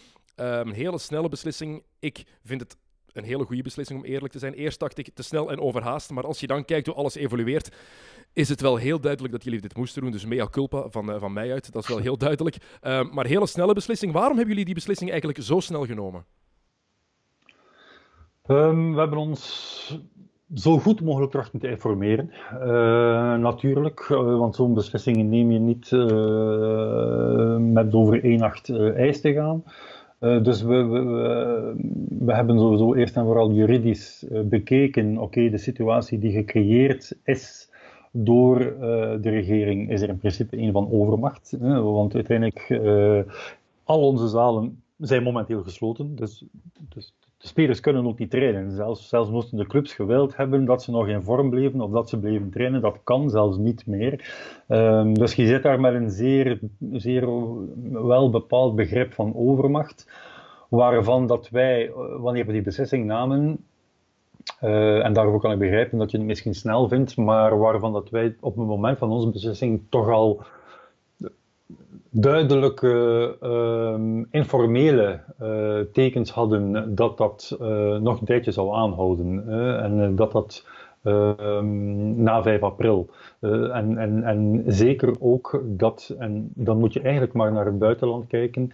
[0.72, 1.82] Hele snelle beslissing.
[1.98, 2.76] Ik vind het
[3.16, 4.54] een hele goede beslissing om eerlijk te zijn.
[4.54, 7.76] Eerst dacht ik te snel en overhaast, maar als je dan kijkt hoe alles evolueert,
[8.32, 10.10] is het wel heel duidelijk dat jullie dit moesten doen.
[10.10, 12.56] Dus mea culpa van, uh, van mij uit, dat is wel heel duidelijk.
[12.82, 14.12] Um, maar hele snelle beslissing.
[14.12, 16.24] Waarom hebben jullie die beslissing eigenlijk zo snel genomen?
[18.46, 20.00] Um, we hebben ons
[20.54, 22.30] zo goed mogelijk trachten te informeren.
[22.52, 29.20] Uh, natuurlijk, uh, want zo'n beslissingen neem je niet uh, met over één nacht ijs
[29.20, 29.64] te gaan.
[30.18, 31.04] Dus we, we,
[32.18, 37.70] we, hebben sowieso eerst en vooral juridisch bekeken, oké, de situatie die gecreëerd is
[38.10, 38.58] door
[39.20, 41.56] de regering is er in principe een van overmacht.
[41.60, 42.80] want uiteindelijk,
[43.84, 46.16] al onze zalen zijn momenteel gesloten.
[46.16, 46.44] Dus,
[46.88, 48.70] dus de spelers kunnen ook niet trainen.
[48.70, 52.08] Zelfs, zelfs moesten de clubs gewild hebben dat ze nog in vorm bleven of dat
[52.08, 52.80] ze bleven trainen.
[52.80, 54.34] Dat kan zelfs niet meer.
[54.68, 56.60] Um, dus je zit daar met een zeer,
[56.92, 57.28] zeer
[58.06, 60.10] wel bepaald begrip van overmacht.
[60.68, 63.64] Waarvan dat wij, eh, wanneer we die beslissing namen,
[64.62, 68.10] uh, en daarvoor kan ik begrijpen dat je het misschien snel vindt, maar waarvan dat
[68.10, 70.44] wij op het moment van onze beslissing toch al
[72.10, 79.48] duidelijke uh, informele uh, tekens hadden dat dat uh, nog een tijdje zou aanhouden.
[79.82, 80.66] en dat dat
[81.02, 83.10] ehm, na 5 april.
[83.40, 88.26] en, en, en zeker ook dat, en dan moet je eigenlijk maar naar het buitenland
[88.26, 88.72] kijken,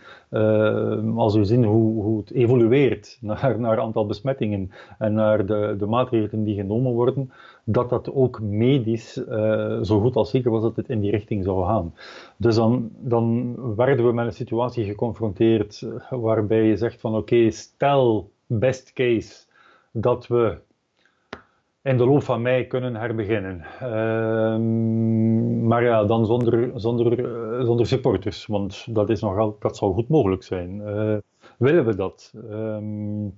[1.16, 5.86] als we zien hoe, hoe het evolueert naar, naar aantal besmettingen en naar de, de
[5.86, 7.30] maatregelen die genomen worden,
[7.64, 11.44] dat dat ook medisch uh, zo goed als zeker was dat het in die richting
[11.44, 11.94] zou gaan.
[12.36, 17.50] Dus dan, dan werden we met een situatie geconfronteerd eh, waarbij je zegt van oké,
[17.50, 19.44] stel best case
[19.90, 20.58] dat we
[21.82, 23.64] in de loop van mei kunnen herbeginnen.
[23.82, 24.58] Uh,
[25.68, 30.08] maar ja, dan zonder, zonder, uh, zonder supporters, want dat, is nogal, dat zou goed
[30.08, 30.82] mogelijk zijn.
[31.58, 32.32] Willen we dat?
[32.50, 33.28] Ehm,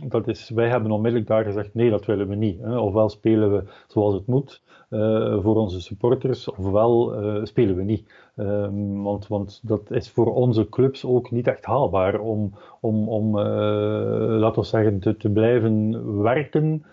[0.00, 2.60] dat is, wij hebben onmiddellijk daar gezegd, nee, dat willen we niet.
[2.60, 2.78] Hè.
[2.78, 8.12] Ofwel spelen we zoals het moet uh, voor onze supporters, ofwel uh, spelen we niet.
[8.36, 13.38] Um, want, want dat is voor onze clubs ook niet echt haalbaar om, om, om
[13.38, 13.44] uh,
[14.38, 16.84] laten we zeggen, te, te blijven werken.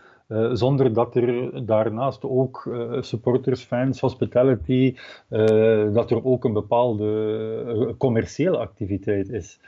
[0.53, 2.69] Zonder dat er daarnaast ook
[2.99, 4.95] supporters, fans, hospitality,
[5.93, 9.59] dat er ook een bepaalde commerciële activiteit is.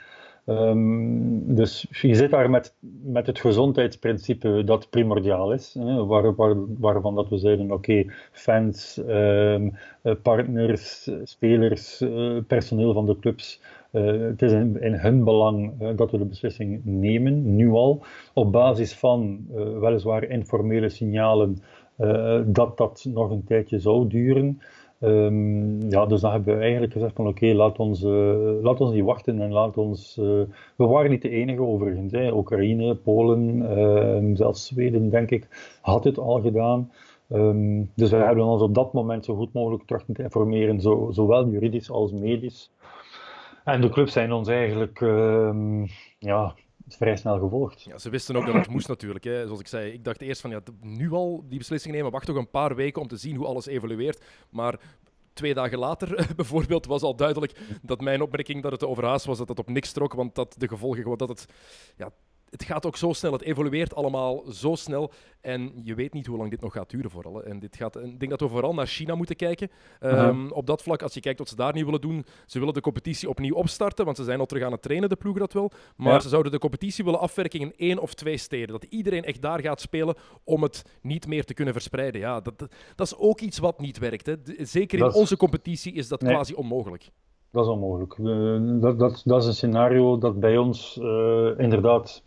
[0.46, 6.54] Um, dus je zit daar met, met het gezondheidsprincipe dat primordiaal is, hè, waar, waar,
[6.78, 9.76] waarvan dat we zeiden, oké, fans, um,
[10.22, 13.60] partners, spelers, uh, personeel van de clubs,
[13.92, 18.94] uh, het is in, hun belang dat we de beslissing nemen, nu al, op basis
[18.94, 19.46] van
[19.80, 21.62] weliswaar informele signalen
[22.46, 24.60] dat dat nog een tijdje zou duren.
[25.04, 28.92] Um, ja, dus dan hebben we eigenlijk gezegd van oké, laat, ons, uh, laat ons
[28.92, 30.16] niet wachten en laat ons...
[30.20, 30.42] Uh,
[30.76, 32.12] we waren niet de enige overigens.
[32.12, 32.32] Hè.
[32.32, 36.92] Oekraïne, Polen, uh, zelfs Zweden denk ik, had het al gedaan.
[37.28, 41.08] Um, dus we hebben ons op dat moment zo goed mogelijk terug te informeren, zo,
[41.10, 42.70] zowel juridisch als medisch.
[43.64, 45.00] En de clubs zijn ons eigenlijk
[46.18, 46.54] ja,
[46.88, 47.82] vrij snel gevolgd.
[47.82, 49.24] Ja, ze wisten ook dat het moest natuurlijk.
[49.24, 49.44] Hè.
[49.44, 52.36] Zoals ik zei, ik dacht eerst van ja, nu al die beslissing nemen, wacht toch
[52.36, 54.24] een paar weken om te zien hoe alles evolueert.
[54.50, 54.80] Maar
[55.32, 59.48] twee dagen later bijvoorbeeld was al duidelijk dat mijn opmerking dat het overhaast was, dat
[59.48, 61.46] het op niks trok, want dat de gevolgen gewoon dat het
[61.96, 62.12] ja,
[62.52, 65.10] het gaat ook zo snel, het evolueert allemaal zo snel.
[65.40, 67.42] En je weet niet hoe lang dit nog gaat duren vooral.
[67.42, 69.70] En dit gaat, ik denk dat we vooral naar China moeten kijken.
[70.00, 72.74] Um, Op dat vlak, als je kijkt wat ze daar niet willen doen, ze willen
[72.74, 75.52] de competitie opnieuw opstarten, want ze zijn al terug aan het trainen, de ploegen dat
[75.52, 75.70] wel.
[75.96, 78.68] Maar ze zouden de competitie willen afwerken in één of twee steden.
[78.68, 82.20] Dat iedereen echt daar gaat spelen om het niet meer te kunnen verspreiden.
[82.20, 82.58] Ja, dat,
[82.94, 84.26] dat is ook iets wat niet werkt.
[84.26, 84.34] Hè.
[84.58, 87.10] Zeker in onze competitie is dat quasi onmogelijk.
[87.50, 88.18] Dat is onmogelijk.
[88.18, 92.22] Uh, dat, dat, dat, is een scenario dat bij ons uh, inderdaad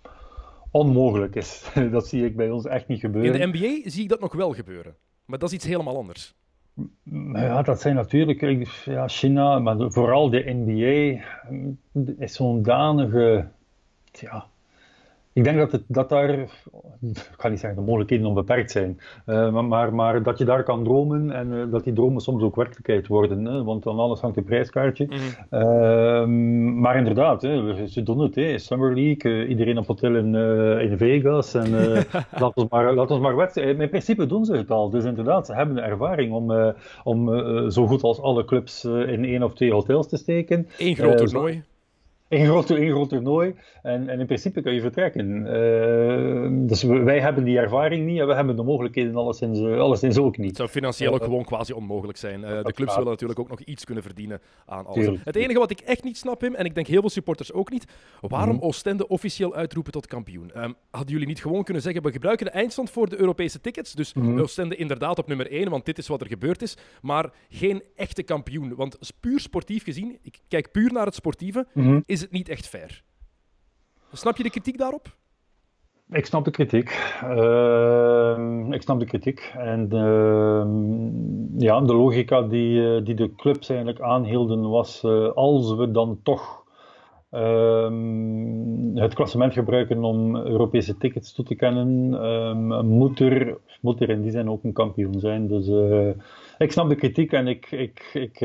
[0.76, 1.72] onmogelijk is.
[1.92, 3.40] dat zie ik bij ons echt niet gebeuren.
[3.42, 4.96] In de NBA zie ik dat nog wel gebeuren.
[5.26, 6.36] Maar dat is iets helemaal anders.
[7.34, 11.24] Ja, dat zijn natuurlijk ja, China, maar vooral de NBA
[12.18, 13.48] is zo'n danige
[14.12, 14.46] ja,
[15.36, 16.50] Ik denk dat, het, dat daar, ik
[17.38, 21.32] ga niet zeggen de mogelijkheden onbeperkt zijn, uh, maar, maar, dat je daar kan dromen
[21.32, 23.46] en uh, dat die dromen soms ook werkelijkheid worden.
[23.46, 23.64] Hè?
[23.64, 25.06] Want dan alles hangt een prijskaartje.
[25.06, 25.62] Mm -hmm.
[25.62, 28.36] uh, maar inderdaad, hè, ze doen het.
[28.36, 28.58] Hè.
[28.58, 30.36] Summer League, iedereen op hotel in,
[30.90, 31.54] in Vegas.
[31.54, 31.72] En
[32.40, 33.82] laat, ons maar, laat ons maar wedstrijden.
[33.82, 34.90] In principe doen ze het al.
[34.90, 36.74] Dus inderdaad, ze hebben de ervaring om,
[37.04, 37.30] om
[37.72, 40.68] zo goed als alle clubs in één of twee hotels te steken.
[40.78, 41.64] Eén groot toernooi.
[42.30, 45.46] Een groot, een groot toernooi en, en in principe kan je vertrekken.
[45.46, 50.38] Uh, dus wij hebben die ervaring niet en we hebben de mogelijkheden alleszins, alleszins ook
[50.38, 50.48] niet.
[50.48, 52.42] Het zou financieel ook gewoon quasi onmogelijk zijn.
[52.42, 55.04] Uh, de clubs willen natuurlijk ook nog iets kunnen verdienen aan alles.
[55.04, 55.26] Tuurlijk.
[55.26, 57.70] Het enige wat ik echt niet snap, Pim, en ik denk heel veel supporters ook
[57.70, 57.86] niet,
[58.22, 58.62] waarom mm.
[58.62, 60.52] Oostende officieel uitroepen tot kampioen?
[60.58, 63.94] Um, hadden jullie niet gewoon kunnen zeggen, we gebruiken de eindstand voor de Europese tickets,
[63.94, 64.40] dus mm.
[64.40, 68.24] Oostende inderdaad op nummer 1, want dit is wat er gebeurd is, maar geen echte
[68.24, 68.76] kampioen.
[68.76, 72.04] Want puur sportief gezien, ik kijk puur naar het sportieve, mm.
[72.16, 73.04] Is het niet echt fair.
[74.12, 75.16] Snap je de kritiek daarop?
[76.10, 76.90] Ik snap de kritiek.
[77.24, 79.54] Uh, ik snap de kritiek.
[79.58, 80.66] En uh,
[81.58, 86.64] ja, de logica die, die de clubs eigenlijk aanhielden was: uh, als we dan toch
[87.30, 94.10] ehm, het klassement gebruiken om Europese tickets toe te kennen, ehm, moet, er, moet er
[94.10, 95.48] in die zin ook een kampioen zijn.
[95.48, 96.10] Dus eh,
[96.58, 97.72] ik snap de kritiek en ik.
[97.72, 98.40] ik, ik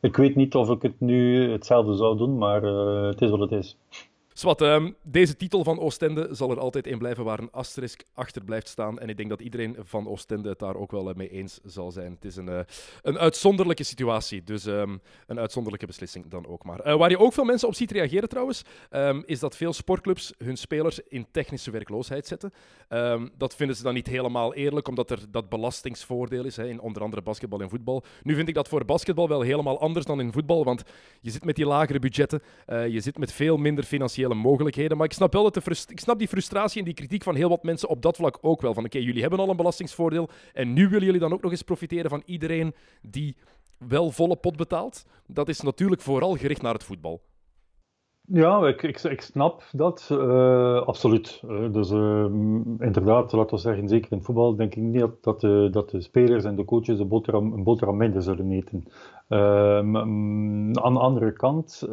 [0.00, 3.40] ik weet niet of ik het nu hetzelfde zou doen, maar uh, het is wat
[3.40, 3.76] het is.
[4.38, 8.44] Zwat, um, deze titel van Oostende zal er altijd in blijven waar een asterisk achter
[8.44, 8.98] blijft staan.
[8.98, 12.12] En ik denk dat iedereen van Oostende het daar ook wel mee eens zal zijn.
[12.12, 12.60] Het is een, uh,
[13.02, 16.86] een uitzonderlijke situatie, dus um, een uitzonderlijke beslissing dan ook maar.
[16.86, 20.32] Uh, waar je ook veel mensen op ziet reageren trouwens, um, is dat veel sportclubs
[20.38, 22.52] hun spelers in technische werkloosheid zetten.
[23.36, 27.02] dat vinden ze dan niet helemaal eerlijk, omdat er dat belastingsvoordeel is, hè, in onder
[27.02, 28.04] andere basketbal en voetbal.
[28.22, 30.82] Nu vind ik dat voor basketbal wel helemaal anders dan in voetbal, want
[31.20, 33.84] je zit met die lagere budgetten, je zit met veel minder
[34.36, 34.96] mogelijkheden.
[34.96, 37.48] Maar ik snap wel dat de ik snap die frustratie en die kritiek van heel
[37.48, 38.74] wat mensen op dat vlak ook wel.
[38.74, 41.62] Van oké, jullie hebben al een belastingsvoordeel en nu willen jullie dan ook nog eens
[41.62, 43.36] profiteren van iedereen die
[43.78, 45.04] wel volle pot betaalt.
[45.26, 47.20] Dat is natuurlijk vooral gericht naar het voetbal.
[48.30, 51.42] Ja, ik, ik, ik snap dat, uh, absoluut.
[51.44, 52.24] Uh, dus uh,
[52.78, 56.00] inderdaad, laten we zeggen, zeker in voetbal denk ik niet dat, dat, de, dat de
[56.00, 58.84] spelers en de coaches de boterham, een boterham minder zullen eten.
[59.28, 59.96] Ehm,
[60.76, 61.88] aan de andere kant,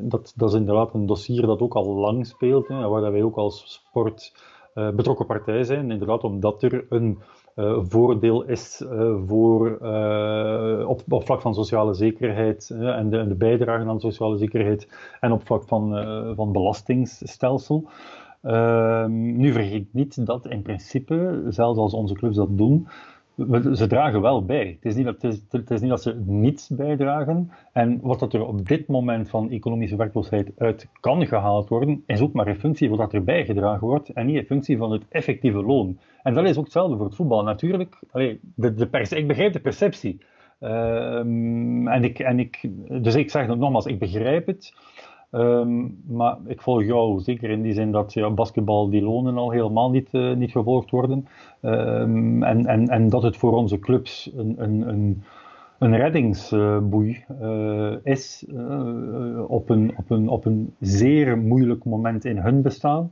[0.00, 3.36] dat, dat is inderdaad een dossier dat ook al lang speelt, hè, waar wij ook
[3.36, 4.32] als sport
[4.74, 5.90] betrokken partij zijn.
[5.90, 7.18] Inderdaad, omdat er een
[7.56, 8.84] uh, voordeel is
[9.26, 9.70] voor,
[10.86, 14.88] op, op vlak van sociale zekerheid en de, de bijdrage aan sociale zekerheid
[15.20, 15.92] en op vlak van,
[16.36, 17.88] van belastingsstelsel.
[18.44, 22.88] Ehm, nu vergeet niet dat in principe, zelfs als onze clubs dat doen,
[23.72, 24.66] ze dragen wel bij.
[24.66, 27.50] Het is, niet dat, het, is, niet dat ze niets bijdragen.
[27.72, 32.20] En wat dat er op dit moment van economische werkloosheid uit kan gehaald worden, is
[32.20, 35.02] ook maar in functie van wat er bijgedragen wordt en niet in functie van het
[35.08, 35.98] effectieve loon.
[36.22, 37.42] En dat is ook hetzelfde voor het voetbal.
[37.42, 40.20] Natuurlijk, de, de ik begrijp de perceptie.
[40.60, 42.68] Um, en ik, en ik,
[43.02, 44.74] dus ik zeg het nogmaals, ik begrijp het.
[45.34, 49.50] Um, maar ik volg jou zeker in die zin dat ja, basketbal die lonen al
[49.50, 51.26] helemaal niet, uh, niet gevolgd worden.
[51.60, 55.22] Um, en, en, en dat het voor onze clubs een, een, een,
[55.78, 62.38] een reddingsboei uh, is uh, op, een, op, een, op een zeer moeilijk moment in
[62.38, 63.10] hun bestaan.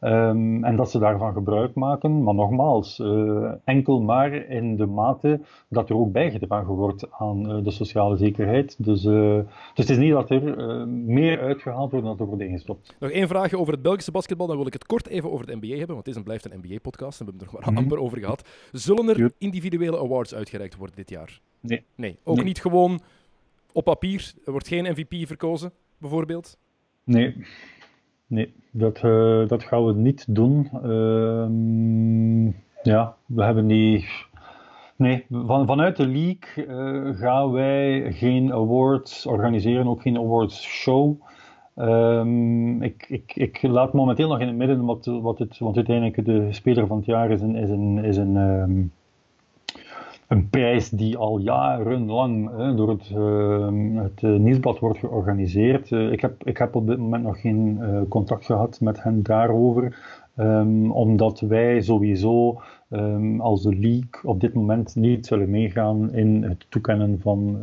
[0.00, 5.40] Um, en dat ze daarvan gebruik maken, maar nogmaals, uh, enkel maar in de mate
[5.68, 8.84] dat er ook bijgedragen wordt aan uh, de sociale zekerheid.
[8.84, 9.34] Dus, uh,
[9.74, 12.94] dus het is niet dat er meer uitgehaald wordt dan dat er wordt ingestopt.
[12.98, 15.56] Nog één vraagje over het Belgische basketbal, dan wil ik het kort even over de
[15.56, 17.72] NBA hebben, want het is en blijft een NBA-podcast en we hebben het er maar
[17.72, 18.48] mm amper over gehad.
[18.72, 21.40] Zullen er individuele awards uitgereikt worden dit jaar?
[21.60, 21.84] Nee.
[21.94, 22.44] Nee, ook nee.
[22.44, 23.00] niet gewoon
[23.72, 26.58] op papier, er wordt geen MVP verkozen, bijvoorbeeld?
[27.04, 27.46] Nee.
[28.30, 30.70] Nee, dat, uh, dat gaan we niet doen.
[30.84, 32.52] Uh,
[32.82, 34.08] ja, we hebben die.
[34.96, 41.20] Nee, van, vanuit de league uh, gaan wij geen awards organiseren, ook geen awards show.
[41.76, 46.24] Um, ik, ik, ik laat momenteel nog in het midden wat, wat het, want uiteindelijk
[46.24, 48.92] de speler van het jaar is een, is een, is een um,
[50.30, 55.90] een prijs die al jarenlang hè, door het, uh, het uh, nieuwsblad wordt georganiseerd.
[55.90, 59.98] Uh, ik, heb, ik heb op dit moment nog geen contact gehad met hen daarover,
[60.36, 66.42] um, omdat wij sowieso um, als de league op dit moment niet zullen meegaan in
[66.42, 67.58] het toekennen van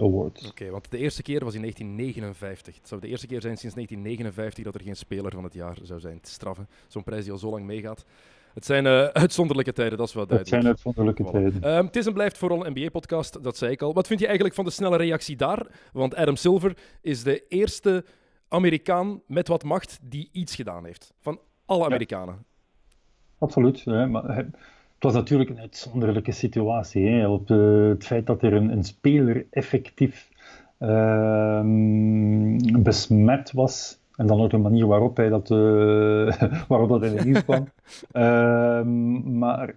[0.00, 0.50] awards.
[0.50, 2.74] Oké, want de eerste keer was in 1959.
[2.74, 5.76] Het zou de eerste keer zijn sinds 1959 dat er geen speler van het jaar
[5.82, 6.68] zou zijn te straffen.
[6.86, 8.04] Zo'n prijs die al zo lang meegaat.
[8.58, 10.56] Het zijn uh, uitzonderlijke tijden, dat is wel duidelijk.
[10.56, 11.30] Het zijn uitzonderlijke voilà.
[11.30, 11.76] tijden.
[11.76, 13.94] Um, het is en blijft vooral een NBA-podcast, dat zei ik al.
[13.94, 15.66] Wat vind je eigenlijk van de snelle reactie daar?
[15.92, 18.04] Want Adam Silver is de eerste
[18.48, 21.14] Amerikaan met wat macht die iets gedaan heeft.
[21.20, 22.44] Van alle Amerikanen.
[23.38, 23.84] Absoluut.
[23.84, 24.54] Hè, maar het
[24.98, 27.08] was natuurlijk een uitzonderlijke situatie.
[27.08, 30.28] Hè, op het feit dat er een, een speler effectief
[30.78, 33.98] ehm, besmet was.
[34.18, 36.32] En dan ook de manier waarop hij dat, uh,
[36.68, 37.68] waarop dat in het nieuws kwam.
[38.12, 39.74] Ehm, maar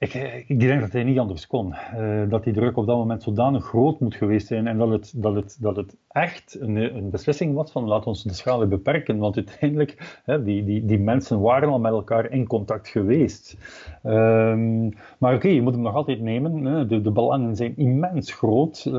[0.00, 0.14] ik,
[0.46, 1.74] ik, denk dat hij niet anders kon.
[1.96, 5.12] Uh, dat die druk op dat moment zodanig groot moet geweest zijn en dat het,
[5.16, 9.18] dat het, dat het echt een, een beslissing was van laat ons de schade beperken.
[9.18, 13.56] Want uiteindelijk, hè, die, die, die mensen waren al met elkaar in contact geweest.
[14.04, 16.64] Um, maar oké, je moet hem nog altijd nemen.
[16.64, 16.86] Hè.
[16.86, 18.84] De, de belangen zijn immens groot.
[18.88, 18.92] Uh,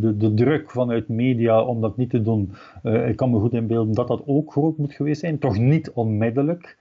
[0.00, 2.52] de, de druk vanuit media om dat niet te doen,
[2.82, 5.38] ik kan me goed inbeelden dat dat ook groot moet geweest zijn.
[5.38, 6.76] Toch niet onmiddellijk.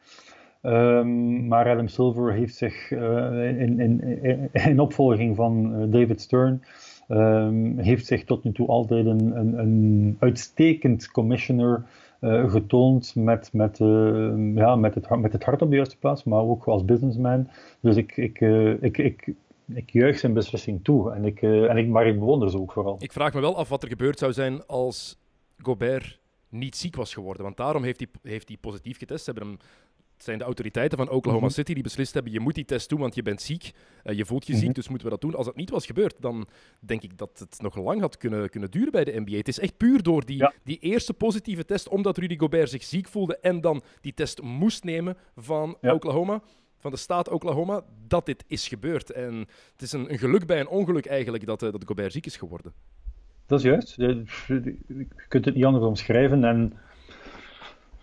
[0.68, 6.64] Um, maar Adam Silver heeft zich uh, in, in, in, opvolging van uh, David Stern
[7.10, 11.84] um, heeft zich tot nu toe altijd een, een, een uitstekend commissioner
[12.22, 13.78] uh, getoond met, met,
[14.56, 17.50] ja, met, het, met het hart op de juiste plaats, maar ook als businessman.
[17.80, 18.42] Dus ik, ik,
[18.82, 19.34] ik, ik,
[19.74, 22.96] ik juich zijn beslissing toe, en ik, en ik, maar ik bewonder ze ook vooral.
[23.00, 25.20] Ik vraag me wel af wat er gebeurd zou zijn als
[25.62, 27.44] Gobert niet ziek was geworden.
[27.44, 29.24] Want daarom heeft hij, heeft hij positief getest.
[29.24, 29.60] Ze hebben hem
[30.18, 31.54] het zijn de autoriteiten van Oklahoma mhm.
[31.54, 33.72] City die beslist hebben: je moet die test doen, want je bent ziek.
[34.04, 34.74] Uh, je voelt je ziek, mhm.
[34.74, 35.36] dus moeten we dat doen.
[35.36, 36.48] Als dat niet was gebeurd, dan
[36.80, 39.38] denk ik dat het nog lang had kunnen, kunnen duren bij de NBA.
[39.38, 43.08] Het is echt puur door die, die eerste positieve test, omdat Rudy Gobert zich ziek
[43.08, 46.42] voelde en dan die test moest nemen van Oklahoma
[46.78, 49.12] van de staat Oklahoma dat dit is gebeurd.
[49.12, 49.34] En
[49.72, 52.38] het is een, een geluk bij een ongeluk eigenlijk dat, uh, dat Gobert ziek is
[52.38, 52.74] geworden.
[53.46, 53.96] Dat is juist.
[53.96, 56.44] Je kunt het niet anders omschrijven.
[56.44, 56.74] En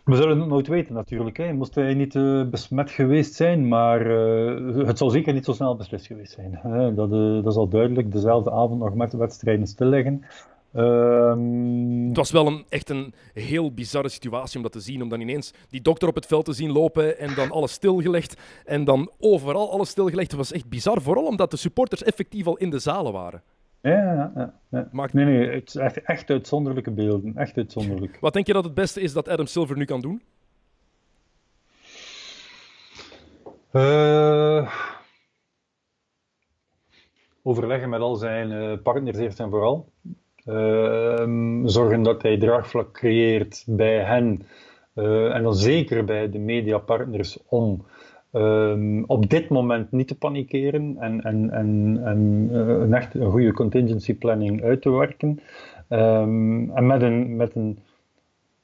[0.05, 1.37] we zullen het nooit weten natuurlijk.
[1.37, 1.53] Hè.
[1.53, 5.77] Moest hij niet uh, besmet geweest zijn, maar uh, het zal zeker niet zo snel
[5.77, 6.59] beslist geweest zijn.
[6.63, 6.95] Hè.
[6.95, 8.13] Dat, uh, dat is al duidelijk.
[8.13, 10.25] Dezelfde avond nog met de wedstrijden stilleggen.
[10.77, 12.09] Um...
[12.09, 15.03] Het was wel een, echt een heel bizarre situatie om dat te zien.
[15.03, 18.37] Om dan ineens die dokter op het veld te zien lopen en dan alles stilgelegd.
[18.65, 20.31] En dan overal alles stilgelegd.
[20.31, 23.43] Het was echt bizar, vooral omdat de supporters effectief al in de zalen waren.
[23.85, 24.89] Ja, ja, ja.
[24.93, 25.13] Maakt...
[25.13, 27.37] Nee, nee, het is echt, echt uitzonderlijke beelden.
[27.37, 28.19] Echt uitzonderlijk.
[28.21, 30.23] Wat denk je dat het beste is dat Adam Silver nu kan doen?
[33.73, 34.73] Uh,
[37.43, 39.89] overleggen met al zijn uh, partners eerst en vooral.
[40.47, 44.47] Uh, zorgen dat hij draagvlak creëert bij hen.
[44.95, 47.87] en dan zeker bij de mediapartners om
[48.37, 53.31] Um, op dit moment niet te panikeren en, en, en, en uh, een echt een
[53.31, 55.41] goede contingency planning uit te werken.
[55.89, 57.79] Um, en met een, met een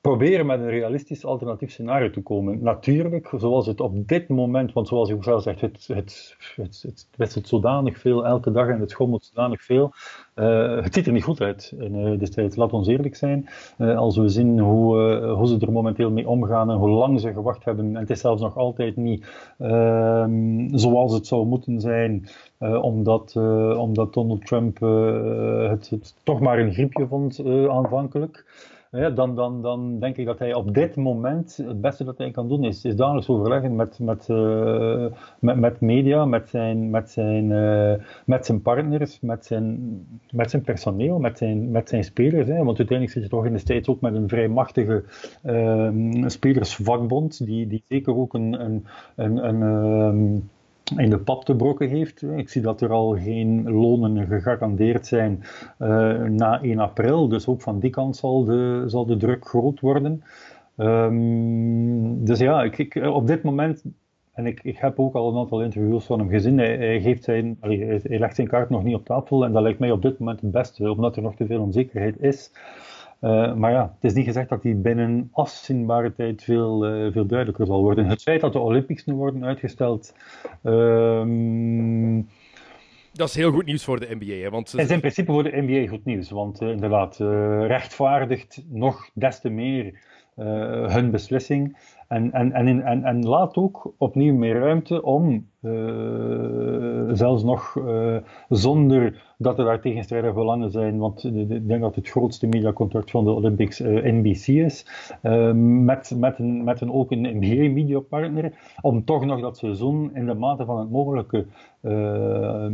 [0.00, 2.62] proberen met een realistisch alternatief scenario te komen.
[2.62, 7.08] Natuurlijk, zoals het op dit moment, want zoals u zelf zegt, het, het, het, het
[7.16, 9.92] wisselt zodanig veel elke dag en het schommelt zodanig veel.
[10.34, 13.48] Uh, het ziet er niet goed uit in uh, destijds, laat ons eerlijk zijn.
[13.78, 17.32] Uh, als we zien hoe, hoe ze er momenteel mee omgaan en hoe lang ze
[17.32, 19.26] gewacht hebben, en het is zelfs nog altijd niet
[19.58, 22.28] ehm, zoals het zou moeten zijn,
[22.80, 23.36] omdat,
[23.76, 24.80] omdat Donald Trump
[25.70, 28.44] het, toch maar een griepje vond aanvankelijk
[28.90, 32.48] dan, dan, dan denk ik dat hij op dit moment het beste dat hij kan
[32.48, 35.06] doen is, is dagelijks overleggen met, met, uh,
[35.38, 37.94] met, met media, met zijn, met, zijn, uh,
[38.26, 39.90] met zijn partners, met zijn,
[40.30, 42.48] met zijn personeel, met zijn, met zijn spelers.
[42.48, 42.64] Hè.
[42.64, 45.04] Want uiteindelijk zit je toch in de States ook met een vrij machtige
[45.44, 48.86] uh, spelersvakbond, die, die zeker ook een, een,
[49.16, 50.38] een, een ehm,
[50.96, 52.22] in de pap te brokken heeft.
[52.22, 55.42] Ik zie dat er al geen lonen gegarandeerd zijn
[55.78, 55.88] uh,
[56.22, 60.22] na 1 april, dus ook van die kant zal de, zal de druk groot worden.
[60.76, 63.84] Um, dus ja, ik, ik, op dit moment,
[64.32, 67.24] en ik, ik heb ook al een aantal interviews van hem gezien, hij, hij geeft
[67.24, 70.18] zijn, hij legt zijn kaart nog niet op tafel en dat lijkt mij op dit
[70.18, 72.52] moment het beste, omdat er nog te veel onzekerheid is.
[73.20, 77.26] Uh, maar ja, het is niet gezegd dat die binnen afzienbare tijd veel, uh, veel
[77.26, 78.06] duidelijker zal worden.
[78.06, 80.14] Het feit dat de Olympics nu worden uitgesteld.
[80.62, 82.18] Uh,
[83.12, 84.34] dat is heel goed nieuws voor de NBA.
[84.34, 84.50] Hè?
[84.50, 84.72] Want...
[84.72, 87.16] Het is in principe voor de NBA goed nieuws, want uh, inderdaad,
[87.66, 89.98] rechtvaardigt nog des te meer
[90.86, 91.76] hun beslissing.
[92.10, 98.16] En, en, en, en, laat ook opnieuw meer ruimte om, uh, zelfs nog uh,
[98.48, 103.24] zonder dat er daar tegenstrijdige belangen zijn, want ik denk dat het grootste mediacontract van
[103.24, 104.86] de Olympics uh, NBC is,
[105.54, 110.34] met, met, een, met een ook een NBA-mediapartner, om toch nog dat seizoen in de
[110.34, 111.46] mate van het mogelijke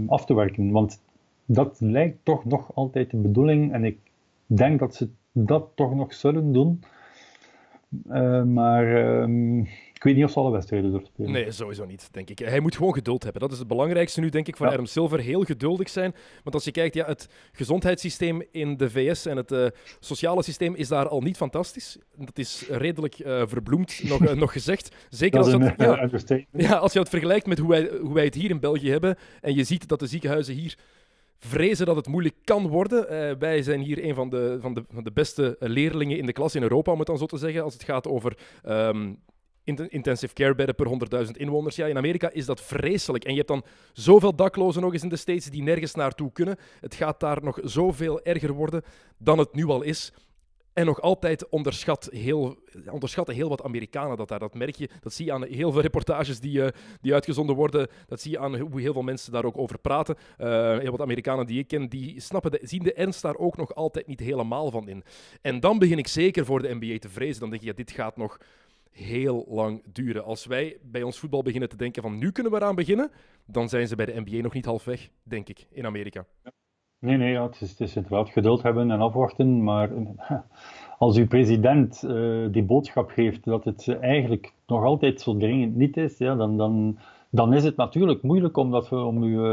[0.06, 0.70] af te werken.
[0.70, 1.02] Want
[1.46, 3.98] dat lijkt toch nog altijd de bedoeling en ik
[4.46, 6.80] denk dat ze dat toch nog zullen doen.
[8.08, 9.60] Uh, maar um,
[9.92, 11.30] ik weet niet of ze alle wedstrijden doorspelen.
[11.32, 12.38] Nee, sowieso niet, denk ik.
[12.38, 13.40] Hij moet gewoon geduld hebben.
[13.40, 14.72] Dat is het belangrijkste nu, denk ik, voor Ja.
[14.72, 15.20] Adam Silver.
[15.20, 16.14] Heel geduldig zijn.
[16.42, 19.66] Want als je kijkt, ja, het gezondheidssysteem in de VS en het eh,
[20.00, 21.98] sociale systeem is daar al niet fantastisch.
[22.16, 24.94] Dat is redelijk eh, verbloemd, nog, eh, nog gezegd.
[25.10, 26.30] Zeker Dat als dat...
[26.30, 28.90] eh, ja, als je het vergelijkt met hoe wij, hoe wij het hier in België
[28.90, 30.76] hebben en je ziet dat de ziekenhuizen hier
[31.46, 33.08] vrezen dat het moeilijk kan worden.
[33.08, 36.32] Eh, wij zijn hier een van de, van, de, van de beste leerlingen in de
[36.32, 39.12] klas in Europa, om het dan zo te zeggen, als het gaat over ehm,
[39.64, 41.76] int- intensive care bedden per 100.000 inwoners.
[41.76, 43.24] Ja, in Amerika is dat vreselijk.
[43.24, 46.56] En je hebt dan zoveel daklozen nog eens in de States die nergens naartoe kunnen.
[46.80, 48.82] Het gaat daar nog zoveel erger worden
[49.18, 50.12] dan het nu al is.
[50.76, 52.56] En nog altijd onderschat heel,
[52.90, 54.38] onderschatten heel wat Amerikanen dat daar.
[54.38, 57.88] Dat merk je, dat zie je aan heel veel reportages die, eh, die uitgezonden worden.
[58.06, 60.16] Dat zie je aan hoe heel veel mensen daar ook over praten.
[60.36, 63.56] Eh, heel wat Amerikanen die ik ken, die snappen de, zien de ernst daar ook
[63.56, 65.04] nog altijd niet helemaal van in.
[65.42, 67.40] En dan begin ik zeker voor de NBA te vrezen.
[67.40, 68.40] Dan denk ik, ja, dit gaat nog
[68.90, 70.24] heel lang duren.
[70.24, 73.10] Als wij bij ons voetbal beginnen te denken van nu kunnen we eraan beginnen,
[73.46, 76.26] dan zijn ze bij de NBA nog niet halfweg, denk ik, in Amerika.
[76.98, 79.62] Nee, nee, ja, het, is, inderdaad geduld hebben en afwachten.
[79.62, 79.90] Maar
[80.98, 85.96] als uw president eh, die boodschap geeft dat het eigenlijk nog altijd zo dringend niet
[85.96, 86.98] is, ja, dan, dan,
[87.36, 89.44] dan is het natuurlijk moeilijk om, dat, om, uw,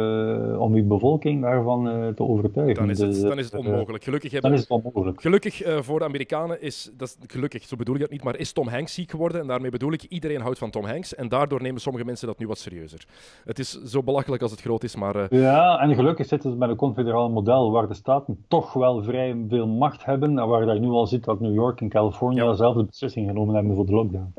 [0.52, 2.76] eh, om uw bevolking daarvan eh, te overtuigen.
[2.76, 4.04] Dan is het, Dus, dan is het eh, onmogelijk.
[4.04, 5.22] Gelukkig Dan hebben is het onmogelijk.
[5.22, 8.38] Gelukkig eh, voor de Amerikanen is, dat is, gelukkig, zo bedoel ik dat niet, maar
[8.38, 9.42] is Tom Hanks ziek geworden.
[9.42, 11.16] En daarmee bedoel ik, iedereen houdt van Tom Hanks.
[11.16, 13.06] En daardoor nemen sommige mensen dat nu wat serieuzer.
[13.46, 16.58] Het is zo belachelijk als het groot is, maar eh, Ja, en gelukkig zitten ze
[16.58, 20.40] met een confederaal model waar de staten toch wel vrij veel macht hebben.
[20.40, 22.54] En waar je nu al ziet dat New York en Californië Ja.
[22.54, 24.34] zelf de beslissing genomen hebben voor de lockdown.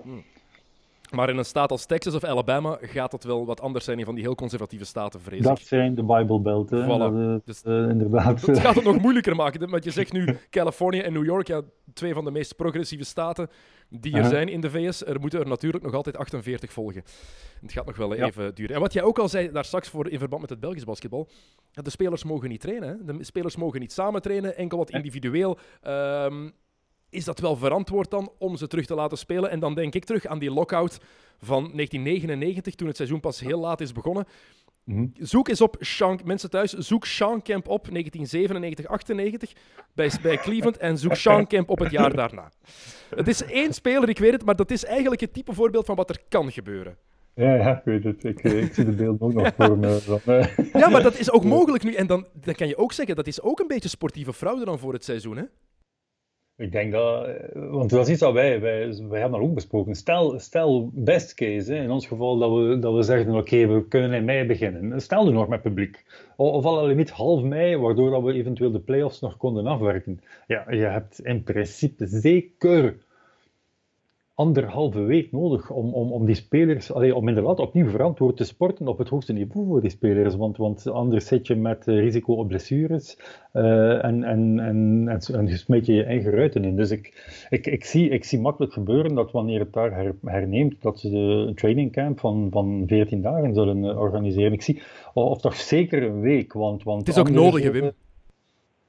[1.15, 4.05] Maar in een staat als Texas of Alabama gaat dat wel wat anders zijn in
[4.05, 5.67] van die heel conservatieve staten, vrees Dat ik.
[5.67, 6.85] zijn de Bible Belt, hè.
[6.85, 6.89] Voilà.
[7.33, 8.47] Dat, Dus- eh, inderdaad.
[8.47, 9.71] Dat gaat het nog moeilijker maken.
[9.71, 11.63] Want je zegt nu Californië en New York, ja,
[11.93, 13.49] twee van de meest progressieve staten
[13.89, 15.05] die er zijn in de VS.
[15.07, 17.03] Er moeten er natuurlijk nog altijd 48 volgen.
[17.61, 18.27] Het gaat nog wel Ja.
[18.27, 18.75] even duren.
[18.75, 21.29] En wat jij ook al zei daar straks voor in verband met het Belgisch basketbal,
[21.73, 22.89] de spelers mogen niet trainen.
[22.89, 23.15] Hè?
[23.17, 25.59] De spelers mogen niet samen trainen, enkel wat individueel.
[25.83, 26.49] Ehm,
[27.15, 29.51] is dat wel verantwoord dan om ze terug te laten spelen?
[29.51, 30.99] En dan denk ik terug aan die lockout
[31.39, 34.27] van 1999, toen het seizoen pas heel laat is begonnen.
[34.85, 35.07] Mhm.
[35.19, 39.53] Zoek eens op Sean, mensen thuis, zoek Sean Kemp op 1997, 98
[39.95, 42.51] bij, bij Cleveland en zoek Sean Kemp op het jaar daarna.
[43.17, 45.97] Het is één speler, ik weet het, maar dat is eigenlijk het type voorbeeld van
[45.97, 46.97] wat er kan gebeuren.
[47.35, 48.25] Ja, ja, ik weet het.
[48.25, 50.01] Ik, eh, ik zie de beelden ook nog voor me.
[50.25, 51.95] Eh, Ja, maar dat is ook mogelijk nu.
[51.95, 54.79] En dan, dan kan je ook zeggen, dat is ook een beetje sportieve fraude dan
[54.79, 55.45] voor het seizoen, hè?
[56.57, 59.55] Ik denk dat, eh, want dat is iets dat wij, wij, wij hebben dat ook
[59.55, 59.95] besproken.
[59.95, 64.13] Stel, stel best case, in ons geval dat we, dat we zeggen, oké, we kunnen
[64.13, 65.01] in mei beginnen.
[65.01, 66.05] Stel nu nog met publiek.
[66.37, 70.21] Of al limiet half mei, waardoor dat we eventueel de play-offs nog konden afwerken.
[70.47, 72.97] Ja, je hebt in principe zeker
[74.37, 78.89] anderhalve week nodig om, om, om die spelers, allee, om inderdaad opnieuw verantwoord te sporten
[78.89, 80.35] op het hoogste niveau voor die spelers.
[80.37, 83.19] Want, want anders zit je met eh, risico op blessures
[83.53, 86.77] eh, en, en, en, en, en je smeet je je eigen ruiten in.
[86.77, 87.13] Dus ik,
[87.51, 91.09] ik, ik, zie, ik zie makkelijk gebeuren dat wanneer het daar her- herneemt, dat ze
[91.09, 94.53] een trainingcamp van, van 14 dagen zullen eh, organiseren.
[94.53, 94.83] Ik zie,
[95.15, 96.53] of toch zeker een week.
[96.53, 97.85] Want, want Het is ook nodig, eh, Wim?
[97.85, 97.95] het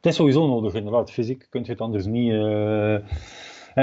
[0.05, 1.11] is sowieso nodig, inderdaad.
[1.11, 2.31] Fysiek kun je het anders niet.
[2.31, 3.01] eh, eh,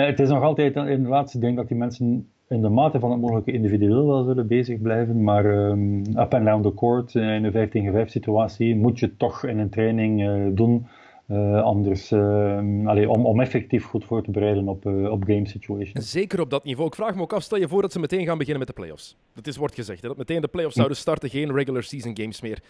[0.01, 3.11] het is nog altijd, eh, inderdaad, ik denk dat die mensen in de mate van
[3.11, 5.23] het mogelijke individueel wel zullen bezig blijven.
[5.23, 8.99] Maar ehm, up and down the court, eh, in een 5 tegen 5 situatie, moet
[8.99, 10.87] je toch in een training eh, doen.
[11.33, 15.49] Eh, anders, ehm, allee, om, om effectief goed voor te bereiden op, eh, op game
[15.49, 16.11] situations.
[16.11, 16.89] Zeker op dat niveau.
[16.89, 18.75] Ik vraag me ook af, stel je voor dat ze meteen gaan beginnen met de
[18.75, 19.17] playoffs.
[19.35, 22.41] Dat is, wordt gezegd, hè, dat meteen de playoffs zouden starten, geen regular season games
[22.41, 22.63] meer.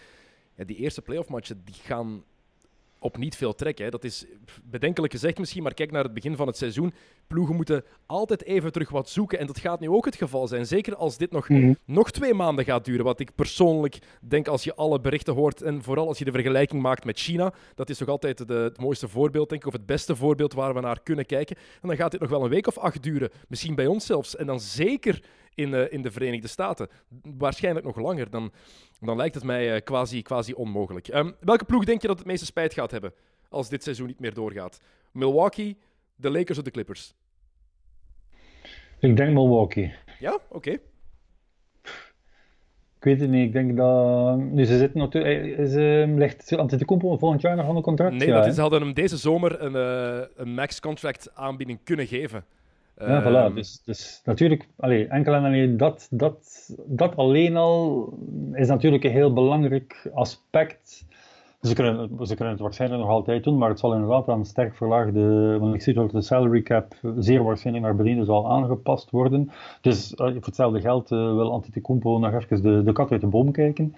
[0.55, 2.23] Ja, die eerste playoff matchen, die gaan
[3.03, 3.85] op niet veel trekken.
[3.85, 3.91] Hè.
[3.91, 4.25] Dat is
[4.63, 6.93] bedenkelijk gezegd misschien, maar kijk naar het begin van het seizoen.
[7.27, 9.39] Ploegen moeten altijd even terug wat zoeken.
[9.39, 10.65] En dat gaat nu ook het geval zijn.
[10.65, 11.73] Zeker als dit nog, Mhm.
[11.85, 13.05] nog twee maanden gaat duren.
[13.05, 15.61] Wat ik persoonlijk denk als je alle berichten hoort.
[15.61, 17.53] En vooral als je de vergelijking maakt met China.
[17.75, 19.67] Dat is toch altijd de, het mooiste voorbeeld, denk ik.
[19.67, 21.55] Of het beste voorbeeld waar we naar kunnen kijken.
[21.81, 23.29] En dan gaat dit nog wel een week of acht duren.
[23.47, 24.35] Misschien bij ons zelfs.
[24.35, 25.23] En dan zeker
[25.55, 26.87] in, eh, in de Verenigde Staten.
[27.37, 28.29] Waarschijnlijk nog langer.
[28.29, 28.51] Dan,
[28.99, 31.07] dan lijkt het mij eh, quasi, quasi onmogelijk.
[31.07, 33.13] Ehm, welke ploeg denk je dat het meeste spijt gaat hebben
[33.49, 34.81] als dit seizoen niet meer doorgaat?
[35.11, 35.77] Milwaukee,
[36.15, 37.13] de Lakers of de Clippers?
[38.99, 39.93] Ik denk Milwaukee.
[40.19, 40.79] Ja, oké.
[43.03, 43.45] Ik weet het niet.
[43.45, 44.37] Ik denk dat.
[44.37, 45.57] Nu, ze zitten natuurlijk.
[45.57, 48.15] Is, eh, ligt Antetokounmpo volgend jaar nog aan een contract?
[48.15, 52.07] Nee, ja, dat is, ze hadden hem deze zomer een, eh, een max-contract aanbieding kunnen
[52.07, 52.45] geven.
[52.97, 53.53] Ja, Ehm, voilà.
[53.53, 58.09] Dus, dus natuurlijk, allee, enkel en alleen dat, dat, dat alleen al
[58.53, 61.05] is natuurlijk een heel belangrijk aspect
[61.63, 64.75] Ze kunnen, ze kunnen het waarschijnlijk nog altijd doen, maar het zal inderdaad aan sterk
[64.75, 65.57] verlaagde.
[65.59, 69.51] Want ik zie dat de salary cap zeer waarschijnlijk naar beneden zal aangepast worden.
[69.81, 73.27] Dus uh, voor hetzelfde geld uh, wil Antetokounmpo nog even de, de kat uit de
[73.27, 73.93] boom kijken.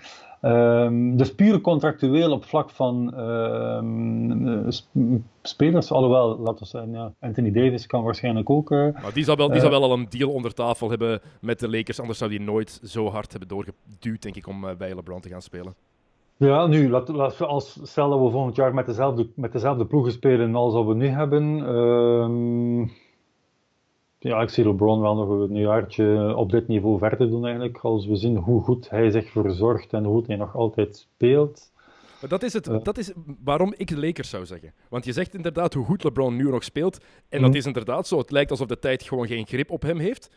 [0.45, 4.67] Um, dus puur contractueel op vlak van uh,
[5.41, 8.71] spelers, alhoewel, laten we zeggen, ja, Anthony Davis kan waarschijnlijk ook...
[8.71, 11.59] Uh, maar die zal, wel, die zal wel al een deal onder tafel hebben met
[11.59, 15.21] de Lakers, anders zou die nooit zo hard hebben doorgeduwd, denk ik, om bij LeBron
[15.21, 15.75] te gaan spelen.
[16.37, 20.11] Ja, nu, laat, laat, als, stel dat we volgend jaar met dezelfde, met dezelfde ploegen
[20.11, 21.57] spelen als we nu hebben.
[21.57, 22.89] Uh,
[24.25, 27.77] ja, ik zie LeBron wel nog een jaartje op dit niveau verder doen eigenlijk.
[27.77, 31.71] Als we zien hoe goed hij zich verzorgt en hoe goed hij nog altijd speelt.
[32.19, 33.11] Maar dat is, het, uh, dat is
[33.43, 34.73] waarom ik Lakers zou zeggen.
[34.89, 36.97] Want je zegt inderdaad hoe goed LeBron nu nog speelt.
[37.29, 38.17] En dat is inderdaad zo.
[38.17, 40.29] Het lijkt alsof de tijd gewoon geen grip op hem heeft.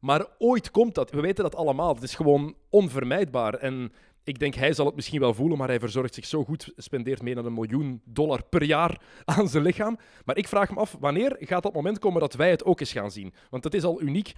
[0.00, 1.10] Maar ooit komt dat.
[1.10, 1.94] We weten dat allemaal.
[1.94, 3.54] Het is gewoon onvermijdbaar.
[3.54, 3.92] En
[4.26, 7.22] ik denk, hij zal het misschien wel voelen, maar hij verzorgt zich zo goed, spendeert
[7.22, 9.98] meer dan een miljoen dollar per jaar aan zijn lichaam.
[10.24, 12.92] Maar ik vraag me af, wanneer gaat dat moment komen dat wij het ook eens
[12.92, 13.32] gaan zien?
[13.50, 14.32] Want het is al uniek.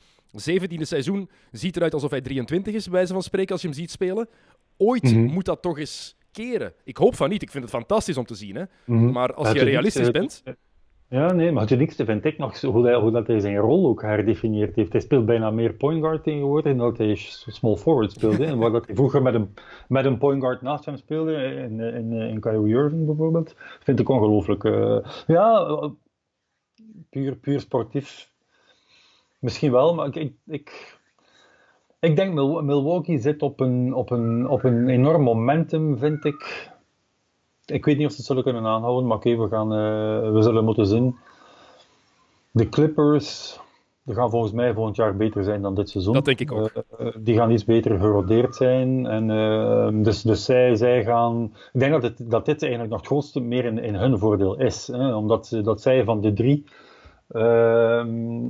[0.48, 3.76] 17e seizoen ziet eruit alsof hij 23 is, bij wijze van spreken, als je hem
[3.76, 4.28] ziet spelen.
[4.76, 5.32] Ooit mm -hmm.
[5.32, 6.74] moet dat toch eens keren.
[6.84, 7.42] Ik hoop van niet.
[7.42, 8.54] Ik vind het fantastisch om te zien.
[8.54, 8.64] Hè?
[8.84, 9.12] Mm -hmm.
[9.12, 10.42] Maar als je realistisch bent...
[11.10, 13.86] Ja, nee, maar het uniekste vind ik nog hoe, hij, hoe dat hij zijn rol
[13.86, 14.92] ook herdefinieerd heeft.
[14.92, 17.14] Hij speelt bijna meer point guard tegenwoordig dan dat hij
[17.46, 18.44] small forward speelde.
[18.44, 19.54] en dat hij vroeger met een,
[19.88, 24.08] met een point guard naast hem speelde, in, in, in Kyrie Irving bijvoorbeeld, vind ik
[24.08, 24.64] ongelooflijk.
[24.64, 25.90] Uh, ja,
[27.10, 28.30] puur, puur sportief.
[29.38, 30.98] Misschien wel, maar ik, ik, ik,
[32.00, 36.70] ik denk Milwaukee zit op een, op, een, op een enorm momentum, vind ik
[37.70, 40.42] ik weet niet of ze het zullen kunnen aanhouden, maar oké, we, gaan, uh, we
[40.42, 41.16] zullen moeten zien.
[42.50, 43.58] De Clippers,
[44.02, 46.14] die gaan volgens mij volgend jaar beter zijn dan dit seizoen.
[46.14, 46.72] Dat denk ik ook.
[47.00, 49.06] Uh, die gaan iets beter gerodeerd zijn.
[49.06, 51.52] En, uh, dus dus zij, zij gaan...
[51.72, 54.58] Ik denk dat, het, dat dit eigenlijk nog het grootste meer in, in hun voordeel
[54.58, 54.86] is.
[54.86, 55.14] Hè?
[55.14, 56.64] Omdat dat zij van de drie
[57.28, 58.04] uh,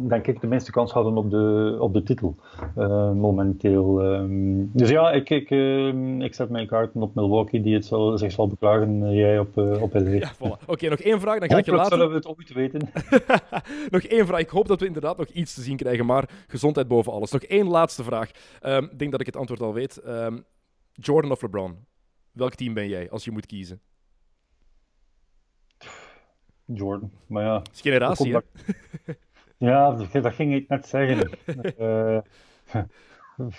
[0.08, 2.36] denk ik de meeste kans hadden op de, op de titel
[2.78, 4.04] uh, momenteel.
[4.04, 8.18] Um, dus ja, ik, ik, uh, ik zet mijn kaarten op Milwaukee, die het zal,
[8.18, 9.14] zich zal beklagen.
[9.14, 10.10] jij op, op LA.
[10.10, 10.38] Ja, voilà.
[10.40, 11.98] Oké, okay, nog één vraag, dan ga ik je laten.
[11.98, 12.90] zullen we het ooit weten.
[13.90, 14.40] nog één vraag.
[14.40, 17.30] Ik hoop dat we inderdaad nog iets te zien krijgen, maar gezondheid boven alles.
[17.30, 18.30] Nog één laatste vraag.
[18.60, 20.02] Ik denk dat ik het antwoord al weet.
[20.92, 21.76] Jordan of LeBron?
[22.32, 23.80] Welk team ben jij als je moet kiezen?
[26.74, 27.10] Jordan.
[27.26, 27.58] Maar ja.
[27.58, 28.36] Het is generatie?
[29.58, 31.30] Ja, dat ging ik net zeggen.
[31.80, 32.18] uh,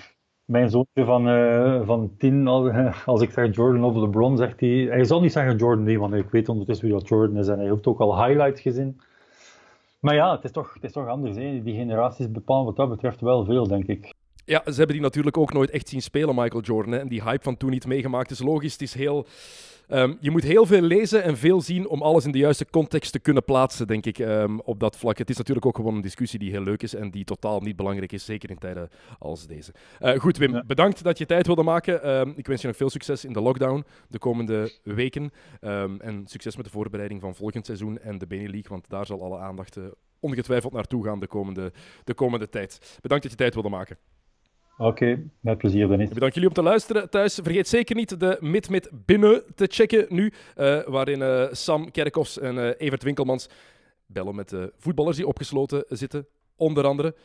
[0.45, 2.71] mijn zoontje van, uh, van tien, als,
[3.05, 4.69] als, ik zeg Jordan of LeBron, zegt hij...
[4.69, 7.47] Hij zal niet zeggen Jordan, nee, want ik weet ondertussen wie dat Jordan is.
[7.47, 9.01] En hij heeft ook al highlights gezien.
[9.99, 11.35] Maar ja, het is toch, het is toch anders.
[11.35, 11.63] Hè?
[11.63, 14.13] Die generaties bepalen wat dat betreft wel veel, denk ik.
[14.45, 16.91] Ja, ze hebben die natuurlijk ook nooit echt zien spelen, Michael Jordan.
[16.91, 16.99] Hè?
[16.99, 18.71] En die hype van toen niet meegemaakt is logisch.
[18.71, 19.25] Het is heel...
[19.91, 23.11] Um, je moet heel veel lezen en veel zien om alles in de juiste context
[23.11, 25.17] te kunnen plaatsen, denk ik, um, op dat vlak.
[25.17, 27.75] Het is natuurlijk ook gewoon een discussie die heel leuk is en die totaal niet
[27.75, 29.73] belangrijk is, zeker in tijden als deze.
[29.99, 30.63] Uh, goed, Wim, ja.
[30.67, 32.09] bedankt dat je tijd wilde maken.
[32.09, 35.31] Um, ik wens je nog veel succes in de lockdown de komende weken.
[35.59, 39.37] en succes met de voorbereiding van volgend seizoen en de Benelux, want daar zal alle
[39.37, 39.83] aandacht uh,
[40.19, 41.71] ongetwijfeld naartoe gaan de komende,
[42.03, 42.97] de komende tijd.
[43.01, 43.97] Bedankt dat je tijd wilde maken.
[44.81, 46.09] Oké, met plezier Dennis.
[46.09, 47.39] Bedankt jullie om te luisteren thuis.
[47.43, 52.39] Vergeet zeker niet de Mid Mid binnen te checken nu, uh, waarin uh, Sam Kerkhoffs
[52.39, 53.49] en uh, Evert Winkelmans
[54.05, 57.15] bellen met de voetballers die opgesloten zitten, onder andere.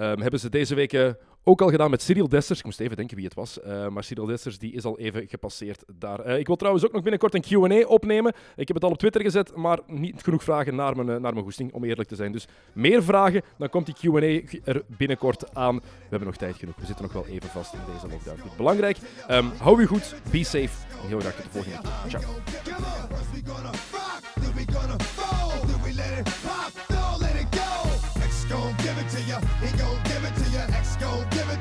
[0.00, 1.14] Um, hebben ze deze week
[1.44, 2.58] ook al gedaan met Cyril Dessers.
[2.58, 3.58] Ik moest even denken wie het was.
[3.66, 6.26] Uh, maar Cyril Dessers die is al even gepasseerd daar.
[6.26, 8.32] Uh, ik wil trouwens ook nog binnenkort een Q&A opnemen.
[8.56, 11.44] Ik heb het al op Twitter gezet, maar niet genoeg vragen naar mijn, naar mijn
[11.44, 12.32] goesting, om eerlijk te zijn.
[12.32, 15.76] Dus meer vragen, dan komt die Q&A er binnenkort aan.
[15.76, 16.76] We hebben nog tijd genoeg.
[16.76, 18.56] We zitten nog wel even vast in deze lockdown.
[18.56, 18.98] Belangrijk.
[19.30, 20.86] Um, hou u goed, be safe.
[21.02, 22.20] En heel graag tot de volgende keer.
[22.20, 22.32] Ciao.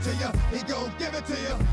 [0.10, 0.58] To you.
[0.58, 1.69] He gon' give it to you.